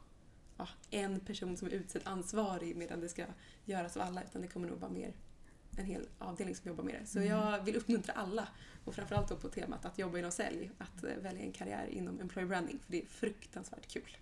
ja, 0.58 0.68
en 0.90 1.20
person 1.20 1.56
som 1.56 1.68
är 1.68 1.72
utsedd 1.72 2.02
ansvarig 2.04 2.76
medan 2.76 3.00
det 3.00 3.08
ska 3.08 3.24
göras 3.64 3.96
av 3.96 4.02
alla 4.02 4.22
utan 4.22 4.42
det 4.42 4.48
kommer 4.48 4.68
nog 4.68 4.78
vara 4.78 4.90
mer 4.90 5.12
en 5.76 5.84
hel 5.84 6.08
avdelning 6.18 6.56
som 6.56 6.68
jobbar 6.68 6.84
med 6.84 6.94
det. 6.94 7.06
Så 7.06 7.20
jag 7.20 7.64
vill 7.64 7.76
uppmuntra 7.76 8.12
alla 8.12 8.48
och 8.84 8.94
framförallt 8.94 9.28
då 9.28 9.36
på 9.36 9.48
temat 9.48 9.84
att 9.84 9.98
jobba 9.98 10.18
inom 10.18 10.30
sälj, 10.30 10.70
att 10.78 11.04
eh, 11.04 11.10
välja 11.22 11.42
en 11.42 11.52
karriär 11.52 11.86
inom 11.90 12.20
employer 12.20 12.48
branding 12.48 12.78
för 12.78 12.92
det 12.92 13.02
är 13.02 13.06
fruktansvärt 13.06 13.92
kul. 13.92 14.16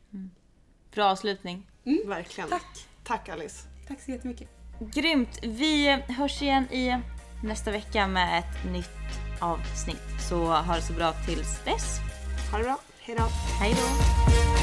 Bra 0.90 1.05
avslutning. 1.05 1.66
Verkligen. 2.07 2.51
Tack! 2.51 2.88
Tack 3.05 3.29
Alice. 3.29 3.68
Tack 3.88 4.01
så 4.01 4.11
jättemycket! 4.11 4.49
Grymt! 4.81 5.38
Vi 5.42 5.90
hörs 5.92 6.42
igen 6.42 6.64
i 6.64 7.03
nästa 7.44 7.70
vecka 7.70 8.09
med 8.09 8.38
ett 8.38 8.72
nytt 8.72 9.40
avsnitt. 9.40 10.29
Så 10.29 10.46
ha 10.46 10.75
det 10.75 10.83
så 10.83 10.92
bra 10.92 11.12
tills 11.12 11.64
dess. 11.64 11.99
Ha 12.53 12.59
det 12.59 12.64
bra. 12.64 12.79
Hejdå. 13.01 13.22
Hej 13.61 13.75
då! 13.75 14.56